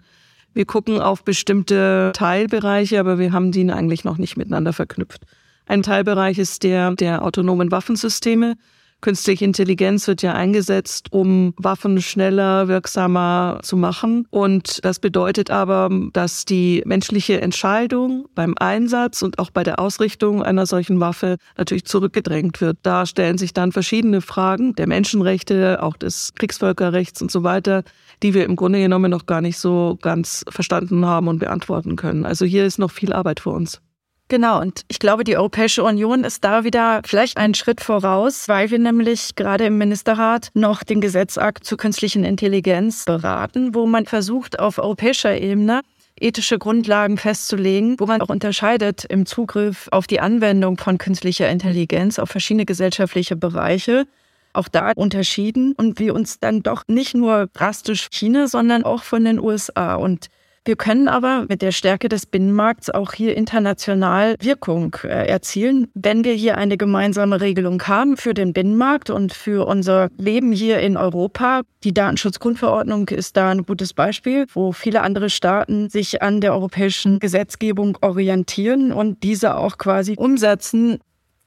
Wir 0.55 0.67
gucken 0.67 1.01
auf 1.01 1.25
bestimmte 1.25 2.13
Teilbereiche, 2.15 3.01
aber 3.01 3.19
wir 3.19 3.33
haben 3.33 3.53
die 3.53 3.71
eigentlich 3.71 4.05
noch 4.05 4.19
nicht 4.19 4.37
miteinander 4.37 4.73
verknüpft. 4.73 5.23
Ein 5.67 5.83
Teilbereich 5.83 6.39
ist 6.39 6.63
der 6.63 6.93
der 6.93 7.25
autonomen 7.25 7.71
Waffensysteme. 7.71 8.57
Künstliche 9.03 9.45
Intelligenz 9.45 10.07
wird 10.07 10.23
ja 10.23 10.33
eingesetzt, 10.33 11.09
um 11.11 11.55
Waffen 11.57 12.01
schneller, 12.01 12.69
wirksamer 12.69 13.59
zu 13.63 13.77
machen. 13.77 14.29
Und 14.31 14.79
das 14.85 15.01
bedeutet 15.01 15.51
aber, 15.51 15.91
dass 16.13 16.45
die 16.45 16.85
menschliche 16.87 17.41
Entscheidung 17.41 18.29
beim 18.37 18.55
Einsatz 18.57 19.23
und 19.23 19.41
auch 19.41 19.51
bei 19.51 19.65
der 19.65 19.81
Ausrichtung 19.81 20.45
einer 20.45 20.67
solchen 20.67 21.01
Waffe 21.01 21.39
natürlich 21.57 21.85
zurückgedrängt 21.85 22.61
wird. 22.61 22.79
Da 22.85 23.05
stellen 23.05 23.39
sich 23.39 23.53
dann 23.53 23.73
verschiedene 23.73 24.21
Fragen 24.21 24.77
der 24.77 24.87
Menschenrechte, 24.87 25.83
auch 25.83 25.97
des 25.97 26.35
Kriegsvölkerrechts 26.37 27.21
und 27.23 27.33
so 27.33 27.43
weiter, 27.43 27.83
die 28.23 28.35
wir 28.35 28.45
im 28.45 28.57
Grunde 28.57 28.81
genommen 28.81 29.11
noch 29.11 29.27
gar 29.27 29.41
nicht 29.41 29.59
so 29.59 29.99
ganz 30.01 30.45
verstanden 30.49 31.05
haben 31.07 31.29
und 31.29 31.39
beantworten 31.39 31.97
können. 31.97 32.25
Also 32.25 32.45
hier 32.45 32.65
ist 32.65 32.79
noch 32.79 32.91
viel 32.91 33.13
Arbeit 33.13 33.41
vor 33.41 33.55
uns. 33.55 33.81
Genau, 34.29 34.63
und 34.63 34.83
ich 34.89 34.99
glaube, 34.99 35.25
die 35.25 35.37
Europäische 35.37 35.85
Union 35.85 36.25
ist 36.25 36.43
da 36.43 36.65
wieder 36.65 37.03
vielleicht 37.05 37.37
einen 37.37 37.53
Schritt 37.53 37.83
voraus, 37.83 38.49
weil 38.49 38.71
wir 38.71 38.79
nämlich 38.79 39.35
gerade 39.35 39.67
im 39.67 39.77
Ministerrat 39.77 40.49
noch 40.55 40.85
den 40.85 41.03
Gesetzakt 41.03 41.67
zur 41.67 41.77
künstlichen 41.77 42.25
Intelligenz 42.25 43.05
beraten, 43.05 43.75
wo 43.75 43.85
man 43.87 44.07
versucht, 44.07 44.59
auf 44.59 44.79
europäischer 44.79 45.39
Ebene 45.39 45.83
ethische 46.19 46.59
Grundlagen 46.59 47.19
festzulegen, 47.19 47.97
wo 47.99 48.07
man 48.07 48.23
auch 48.23 48.29
unterscheidet 48.29 49.05
im 49.05 49.27
Zugriff 49.27 49.89
auf 49.91 50.07
die 50.07 50.21
Anwendung 50.21 50.79
von 50.79 50.97
künstlicher 50.97 51.51
Intelligenz 51.51 52.19
auf 52.19 52.31
verschiedene 52.31 52.65
gesellschaftliche 52.65 53.37
Bereiche. 53.37 54.07
Auch 54.53 54.69
da 54.69 54.93
unterschieden 54.95 55.73
und 55.77 55.99
wir 55.99 56.15
uns 56.15 56.39
dann 56.41 56.63
doch 56.63 56.85
nicht 56.89 57.15
nur 57.15 57.49
drastisch 57.53 58.09
China, 58.11 58.49
sondern 58.49 58.85
auch 58.85 59.03
von 59.03 59.25
den 59.25 59.39
USA 59.41 59.95
und 59.95 60.29
wir 60.65 60.77
können 60.77 61.09
aber 61.09 61.47
mit 61.49 61.61
der 61.61 61.73
Stärke 61.73 62.09
des 62.09 62.25
Binnenmarkts 62.25 62.89
auch 62.89 63.15
hier 63.15 63.37
international 63.37 64.37
Wirkung 64.39 64.95
äh, 65.03 65.27
erzielen, 65.27 65.89
wenn 65.95 66.23
wir 66.23 66.35
hier 66.35 66.57
eine 66.57 66.77
gemeinsame 66.77 67.41
Regelung 67.41 67.83
haben 67.89 68.17
für 68.17 68.33
den 68.33 68.53
Binnenmarkt 68.53 69.11
und 69.11 69.33
für 69.33 69.67
unser 69.67 70.09
Leben 70.19 70.53
hier 70.53 70.79
in 70.79 70.97
Europa. 70.97 71.63
Die 71.83 71.93
Datenschutzgrundverordnung 71.93 73.09
ist 73.09 73.37
da 73.37 73.51
ein 73.51 73.67
gutes 73.67 73.93
Beispiel, 73.93 74.47
wo 74.53 74.71
viele 74.71 75.03
andere 75.03 75.31
Staaten 75.31 75.91
sich 75.91 76.23
an 76.23 76.41
der 76.41 76.53
europäischen 76.53 77.19
Gesetzgebung 77.19 77.99
orientieren 78.01 78.93
und 78.93 79.25
diese 79.25 79.57
auch 79.57 79.79
quasi 79.79 80.15
umsetzen. 80.17 81.01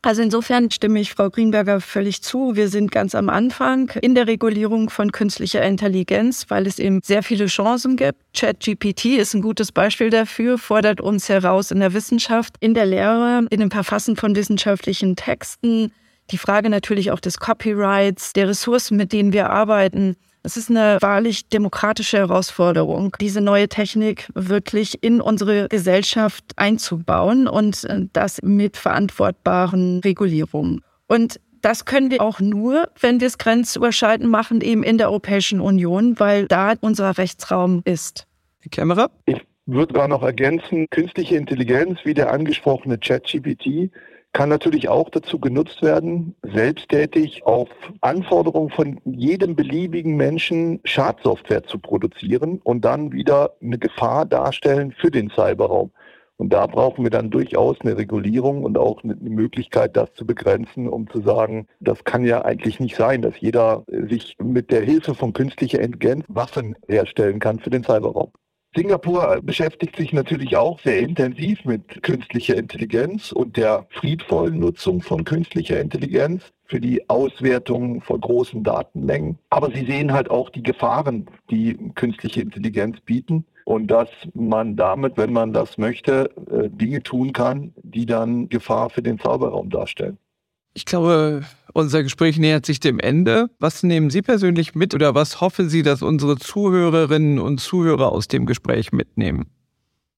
Also 0.06 0.22
insofern 0.22 0.70
stimme 0.70 1.00
ich 1.00 1.14
Frau 1.14 1.32
Greenberger 1.32 1.82
völlig 1.82 2.22
zu. 2.22 2.56
Wir 2.56 2.70
sind 2.70 2.92
ganz 2.92 3.16
am 3.16 3.28
Anfang 3.28 3.90
in 4.04 4.14
der 4.14 4.28
Regulierung 4.28 4.92
von 4.92 5.12
künstlicher 5.12 5.64
Intelligenz, 5.64 6.46
weil 6.50 6.68
es 6.68 6.78
eben 6.78 7.00
sehr 7.04 7.24
viele 7.24 7.48
Chancen 7.48 7.98
gibt. 7.98 8.20
ChatGPT 8.36 9.18
ist 9.18 9.34
ein 9.34 9.42
gutes 9.42 9.72
Beispiel 9.72 10.12
dafür, 10.12 10.60
fordert 10.60 11.02
uns 11.02 11.28
heraus 11.28 11.72
in 11.72 11.80
der 11.80 11.96
Wissenschaft, 11.96 12.54
in 12.60 12.76
der 12.76 12.86
Lehre, 12.86 13.48
in 13.50 13.60
dem 13.60 13.72
Verfassen 13.72 14.16
von 14.16 14.36
wissenschaftlichen 14.36 15.16
Texten. 15.16 15.92
Die 16.30 16.38
Frage 16.38 16.70
natürlich 16.70 17.10
auch 17.10 17.20
des 17.20 17.40
Copyrights, 17.40 18.34
der 18.34 18.48
Ressourcen, 18.48 18.98
mit 18.98 19.12
denen 19.12 19.34
wir 19.34 19.50
arbeiten. 19.50 20.18
Es 20.46 20.58
ist 20.58 20.70
eine 20.70 21.00
wahrlich 21.02 21.50
demokratische 21.50 22.20
Herausforderung, 22.20 23.16
diese 23.20 23.42
neue 23.42 23.68
Technik 23.68 24.30
wirklich 24.36 25.04
in 25.04 25.20
unsere 25.20 25.68
Gesellschaft 25.70 26.44
einzubauen 26.56 27.48
und 27.48 27.84
äh, 27.86 28.02
das 28.14 28.40
mit 28.44 28.78
verantwortbaren 28.78 30.02
Regulierungen. 30.02 30.82
Und 31.08 31.40
das 31.64 31.86
können 31.86 32.12
wir 32.12 32.22
auch 32.22 32.40
nur, 32.40 32.90
wenn 33.00 33.20
wir 33.20 33.26
es 33.26 33.40
grenzüberschreitend 33.40 34.30
machen, 34.30 34.62
eben 34.62 34.84
in 34.84 35.00
der 35.00 35.10
Europäischen 35.10 35.60
Union, 35.60 36.20
weil 36.20 36.46
da 36.46 36.76
unser 36.80 37.18
Rechtsraum 37.18 37.82
ist. 37.84 38.28
Herr 38.60 38.70
Kämmerer? 38.70 39.10
Ich 39.26 39.42
würde 39.66 39.96
da 39.96 40.08
noch 40.08 40.22
ergänzen, 40.22 40.86
künstliche 40.92 41.38
Intelligenz, 41.38 41.98
wie 42.04 42.14
der 42.14 42.32
angesprochene 42.32 43.00
ChatGPT, 43.00 43.90
kann 44.36 44.50
natürlich 44.50 44.90
auch 44.90 45.10
dazu 45.10 45.40
genutzt 45.40 45.82
werden, 45.82 46.36
selbsttätig 46.44 47.46
auf 47.46 47.70
Anforderungen 48.02 48.70
von 48.70 49.00
jedem 49.06 49.56
beliebigen 49.56 50.18
Menschen 50.18 50.82
Schadsoftware 50.84 51.64
zu 51.64 51.80
produzieren 51.80 52.60
und 52.66 52.84
dann 52.84 53.14
wieder 53.14 53.54
eine 53.62 53.78
Gefahr 53.78 54.26
darstellen 54.26 54.92
für 54.92 55.10
den 55.10 55.30
Cyberraum. 55.30 55.92
Und 56.36 56.52
da 56.52 56.68
brauchen 56.68 57.06
wir 57.06 57.12
dann 57.12 57.30
durchaus 57.30 57.80
eine 57.80 57.96
Regulierung 57.96 58.66
und 58.66 58.78
auch 58.78 59.02
eine 59.06 59.16
Möglichkeit, 59.16 59.96
das 59.96 60.14
zu 60.16 60.26
begrenzen, 60.26 60.90
um 60.90 61.10
zu 61.10 61.22
sagen, 61.22 61.68
das 61.80 62.04
kann 62.04 62.26
ja 62.26 62.44
eigentlich 62.44 62.82
nicht 62.82 62.98
sein, 62.98 63.22
dass 63.22 63.40
jeder 63.40 63.86
sich 63.88 64.36
mit 64.44 64.70
der 64.70 64.82
Hilfe 64.82 65.16
von 65.16 65.32
künstlicher 65.32 65.80
Intelligenz 65.80 66.26
Waffen 66.28 66.76
herstellen 66.90 67.40
kann 67.40 67.60
für 67.60 67.70
den 67.70 67.86
Cyberraum. 67.86 68.34
Singapur 68.76 69.40
beschäftigt 69.42 69.96
sich 69.96 70.12
natürlich 70.12 70.58
auch 70.58 70.82
sehr 70.82 71.00
intensiv 71.00 71.64
mit 71.64 72.04
künstlicher 72.04 72.58
Intelligenz 72.58 73.32
und 73.32 73.56
der 73.56 73.88
friedvollen 73.90 74.60
Nutzung 74.60 75.02
von 75.02 75.24
künstlicher 75.24 75.80
Intelligenz 75.80 76.52
für 76.66 76.82
die 76.82 77.10
Auswertung 77.10 78.02
von 78.02 78.20
großen 78.20 78.64
Datenmengen. 78.64 79.38
Aber 79.50 79.72
sie 79.72 79.86
sehen 79.86 80.12
halt 80.12 80.30
auch 80.30 80.50
die 80.50 80.64
Gefahren, 80.64 81.28
die 81.50 81.78
künstliche 81.96 82.42
Intelligenz 82.42 83.00
bieten 83.00 83.46
und 83.64 83.88
dass 83.88 84.10
man 84.34 84.76
damit, 84.76 85.16
wenn 85.16 85.32
man 85.32 85.54
das 85.54 85.78
möchte, 85.78 86.30
äh, 86.52 86.70
Dinge 86.70 87.02
tun 87.02 87.32
kann, 87.32 87.74
die 87.82 88.06
dann 88.06 88.50
Gefahr 88.50 88.90
für 88.90 89.02
den 89.02 89.20
Zauberraum 89.20 89.70
darstellen. 89.70 90.18
Ich 90.78 90.84
glaube, 90.84 91.46
unser 91.74 92.04
Gespräch 92.04 92.38
nähert 92.38 92.66
sich 92.66 92.82
dem 92.82 93.00
Ende. 93.00 93.50
Was 93.60 93.82
nehmen 93.82 94.10
Sie 94.10 94.22
persönlich 94.22 94.76
mit 94.76 94.94
oder 94.94 95.16
was 95.16 95.40
hoffen 95.40 95.70
Sie, 95.70 95.84
dass 95.84 96.02
unsere 96.02 96.36
Zuhörerinnen 96.36 97.40
und 97.40 97.62
Zuhörer 97.62 98.12
aus 98.12 98.28
dem 98.28 98.46
Gespräch 98.46 98.92
mitnehmen? 98.92 99.46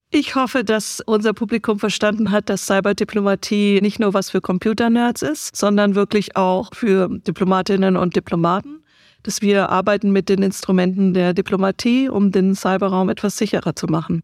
Ich 0.10 0.34
hoffe, 0.34 0.64
dass 0.64 1.00
unser 1.06 1.34
Publikum 1.34 1.78
verstanden 1.78 2.32
hat, 2.32 2.50
dass 2.50 2.66
Cyberdiplomatie 2.66 3.82
nicht 3.84 4.00
nur 4.00 4.16
was 4.16 4.32
für 4.32 4.42
Computernerds 4.42 5.22
ist, 5.22 5.56
sondern 5.56 5.94
wirklich 5.94 6.36
auch 6.36 6.74
für 6.74 7.08
Diplomatinnen 7.08 7.96
und 7.96 8.16
Diplomaten. 8.16 8.84
Dass 9.22 9.44
wir 9.44 9.70
arbeiten 9.70 10.12
mit 10.12 10.28
den 10.28 10.42
Instrumenten 10.42 11.14
der 11.14 11.36
Diplomatie, 11.36 12.10
um 12.10 12.32
den 12.32 12.56
Cyberraum 12.56 13.10
etwas 13.10 13.38
sicherer 13.38 13.76
zu 13.76 13.86
machen. 13.86 14.24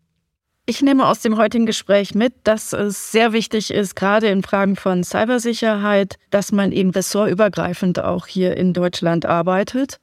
Ich 0.66 0.82
nehme 0.82 1.08
aus 1.08 1.20
dem 1.20 1.36
heutigen 1.36 1.66
Gespräch 1.66 2.16
mit, 2.16 2.34
dass 2.46 2.72
es 2.72 3.12
sehr 3.12 3.34
wichtig 3.34 3.70
ist, 3.70 3.98
gerade 3.98 4.28
in 4.28 4.44
Fragen 4.44 4.78
von 4.78 5.04
Cybersicherheit, 5.04 6.16
dass 6.30 6.54
man 6.54 6.72
eben 6.72 6.92
ressortübergreifend 6.92 8.00
auch 8.00 8.28
hier 8.28 8.56
in 8.56 8.72
Deutschland 8.72 9.26
arbeitet 9.26 10.00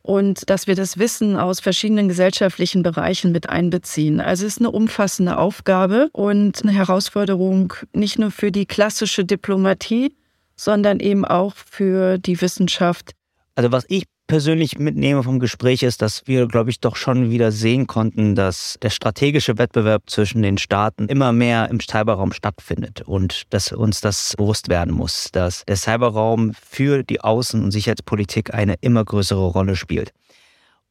und 0.00 0.48
dass 0.48 0.66
wir 0.66 0.74
das 0.74 0.96
Wissen 0.98 1.36
aus 1.36 1.60
verschiedenen 1.60 2.08
gesellschaftlichen 2.08 2.82
Bereichen 2.82 3.32
mit 3.32 3.50
einbeziehen. 3.50 4.22
Also 4.22 4.46
es 4.46 4.54
ist 4.54 4.60
eine 4.60 4.70
umfassende 4.70 5.36
Aufgabe 5.36 6.08
und 6.12 6.62
eine 6.62 6.72
Herausforderung 6.72 7.74
nicht 7.92 8.18
nur 8.18 8.30
für 8.30 8.50
die 8.50 8.64
klassische 8.64 9.26
Diplomatie, 9.26 10.16
sondern 10.56 11.00
eben 11.00 11.26
auch 11.26 11.54
für 11.54 12.16
die 12.16 12.40
Wissenschaft. 12.40 13.12
Also 13.56 13.72
was 13.72 13.84
ich 13.88 14.04
persönlich 14.28 14.78
mitnehme 14.78 15.24
vom 15.24 15.40
Gespräch 15.40 15.82
ist, 15.82 16.02
dass 16.02 16.26
wir, 16.26 16.46
glaube 16.46 16.70
ich, 16.70 16.78
doch 16.78 16.94
schon 16.94 17.30
wieder 17.30 17.50
sehen 17.50 17.88
konnten, 17.88 18.36
dass 18.36 18.78
der 18.80 18.90
strategische 18.90 19.58
Wettbewerb 19.58 20.02
zwischen 20.06 20.42
den 20.42 20.58
Staaten 20.58 21.06
immer 21.06 21.32
mehr 21.32 21.68
im 21.70 21.80
Cyberraum 21.80 22.32
stattfindet 22.32 23.02
und 23.02 23.52
dass 23.52 23.72
uns 23.72 24.00
das 24.00 24.34
bewusst 24.36 24.68
werden 24.68 24.94
muss, 24.94 25.30
dass 25.32 25.64
der 25.64 25.76
Cyberraum 25.76 26.52
für 26.54 27.02
die 27.02 27.22
Außen- 27.22 27.60
und 27.60 27.72
Sicherheitspolitik 27.72 28.54
eine 28.54 28.74
immer 28.82 29.04
größere 29.04 29.46
Rolle 29.46 29.74
spielt. 29.74 30.12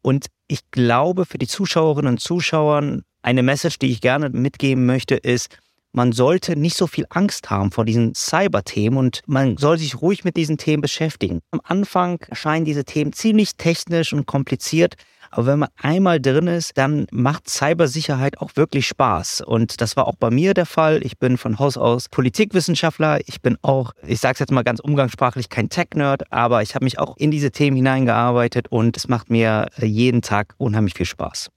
Und 0.02 0.26
ich 0.48 0.70
glaube, 0.72 1.26
für 1.26 1.38
die 1.38 1.48
Zuschauerinnen 1.48 2.14
und 2.14 2.20
Zuschauer, 2.20 3.02
eine 3.22 3.44
Message, 3.44 3.80
die 3.80 3.92
ich 3.92 4.02
gerne 4.02 4.30
mitgeben 4.30 4.86
möchte, 4.86 5.16
ist, 5.16 5.58
man 5.92 6.12
sollte 6.12 6.56
nicht 6.56 6.78
so 6.78 6.88
viel 6.88 7.06
Angst 7.10 7.50
haben 7.50 7.72
vor 7.72 7.86
diesen 7.86 8.14
Cyber-Themen 8.14 8.98
und 8.98 9.22
man 9.26 9.58
soll 9.58 9.78
sich 9.78 10.02
ruhig 10.02 10.24
mit 10.24 10.38
diesen 10.38 10.58
Themen 10.58 10.82
beschäftigen. 10.82 11.40
Am 11.52 11.62
Anfang 11.64 12.20
erscheinen 12.28 12.66
diese 12.66 12.86
Themen 12.86 13.14
ziemlich 13.14 13.56
technisch 13.58 14.14
und 14.14 14.26
kompliziert. 14.26 14.96
Aber 15.32 15.48
wenn 15.48 15.60
man 15.60 15.70
einmal 15.82 16.22
drin 16.22 16.48
ist, 16.48 16.78
dann 16.78 17.06
macht 17.12 17.50
Cybersicherheit 17.50 18.38
auch 18.40 18.52
wirklich 18.56 18.88
Spaß. 18.88 19.42
Und 19.42 19.82
das 19.82 19.98
war 19.98 20.08
auch 20.08 20.16
bei 20.16 20.30
mir 20.30 20.54
der 20.54 20.66
Fall. 20.66 21.04
Ich 21.04 21.18
bin 21.18 21.38
von 21.38 21.60
Haus 21.60 21.78
aus 21.78 22.08
Politikwissenschaftler. 22.10 23.20
Ich 23.28 23.42
bin 23.42 23.58
auch, 23.62 23.92
ich 24.06 24.20
sage 24.20 24.34
es 24.34 24.40
jetzt 24.40 24.52
mal 24.52 24.64
ganz 24.64 24.80
umgangssprachlich, 24.80 25.50
kein 25.50 25.70
Tech-Nerd, 25.70 26.32
aber 26.32 26.62
ich 26.62 26.76
habe 26.76 26.86
mich 26.86 27.00
auch 27.00 27.18
in 27.18 27.32
diese 27.32 27.52
Themen 27.52 27.76
hineingearbeitet 27.76 28.68
und 28.70 28.96
es 28.96 29.08
macht 29.08 29.30
mir 29.30 29.68
jeden 29.82 30.22
Tag 30.22 30.54
unheimlich 30.58 30.94
viel 30.94 31.06
Spaß. 31.06 31.50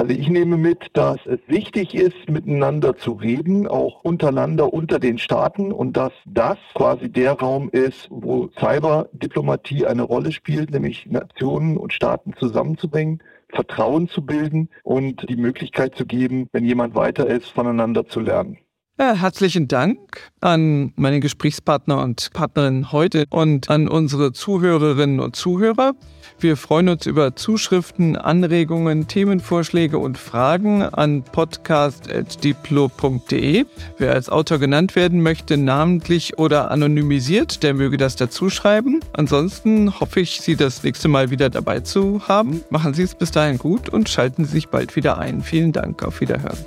Also 0.00 0.14
ich 0.14 0.30
nehme 0.30 0.56
mit, 0.56 0.86
dass 0.94 1.18
es 1.26 1.40
wichtig 1.46 1.94
ist, 1.94 2.30
miteinander 2.30 2.96
zu 2.96 3.12
reden, 3.12 3.66
auch 3.68 4.02
untereinander 4.02 4.72
unter 4.72 4.98
den 4.98 5.18
Staaten 5.18 5.72
und 5.72 5.94
dass 5.94 6.14
das 6.24 6.56
quasi 6.72 7.10
der 7.10 7.32
Raum 7.32 7.68
ist, 7.68 8.08
wo 8.08 8.48
Cyberdiplomatie 8.58 9.84
eine 9.84 10.00
Rolle 10.00 10.32
spielt, 10.32 10.70
nämlich 10.70 11.04
Nationen 11.04 11.76
und 11.76 11.92
Staaten 11.92 12.32
zusammenzubringen, 12.32 13.22
Vertrauen 13.50 14.08
zu 14.08 14.24
bilden 14.24 14.70
und 14.84 15.28
die 15.28 15.36
Möglichkeit 15.36 15.94
zu 15.96 16.06
geben, 16.06 16.48
wenn 16.52 16.64
jemand 16.64 16.94
weiter 16.94 17.26
ist, 17.26 17.48
voneinander 17.50 18.06
zu 18.06 18.20
lernen. 18.20 18.56
Ja, 19.00 19.14
herzlichen 19.14 19.66
Dank 19.66 19.98
an 20.42 20.92
meine 20.94 21.18
Gesprächspartner 21.20 22.02
und 22.02 22.28
Partnerinnen 22.34 22.92
heute 22.92 23.24
und 23.30 23.70
an 23.70 23.88
unsere 23.88 24.34
Zuhörerinnen 24.34 25.20
und 25.20 25.34
Zuhörer. 25.34 25.94
Wir 26.38 26.58
freuen 26.58 26.90
uns 26.90 27.06
über 27.06 27.34
Zuschriften, 27.34 28.16
Anregungen, 28.16 29.08
Themenvorschläge 29.08 29.96
und 29.96 30.18
Fragen 30.18 30.82
an 30.82 31.22
podcast.diplo.de. 31.22 33.64
Wer 33.96 34.12
als 34.12 34.28
Autor 34.28 34.58
genannt 34.58 34.96
werden 34.96 35.22
möchte, 35.22 35.56
namentlich 35.56 36.38
oder 36.38 36.70
anonymisiert, 36.70 37.62
der 37.62 37.72
möge 37.72 37.96
das 37.96 38.16
dazu 38.16 38.50
schreiben. 38.50 39.00
Ansonsten 39.14 39.98
hoffe 39.98 40.20
ich, 40.20 40.42
Sie 40.42 40.56
das 40.56 40.82
nächste 40.82 41.08
Mal 41.08 41.30
wieder 41.30 41.48
dabei 41.48 41.80
zu 41.80 42.28
haben. 42.28 42.60
Machen 42.68 42.92
Sie 42.92 43.04
es 43.04 43.14
bis 43.14 43.30
dahin 43.30 43.56
gut 43.56 43.88
und 43.88 44.10
schalten 44.10 44.44
Sie 44.44 44.52
sich 44.52 44.68
bald 44.68 44.94
wieder 44.94 45.16
ein. 45.16 45.40
Vielen 45.40 45.72
Dank. 45.72 46.02
Auf 46.02 46.20
Wiederhören. 46.20 46.58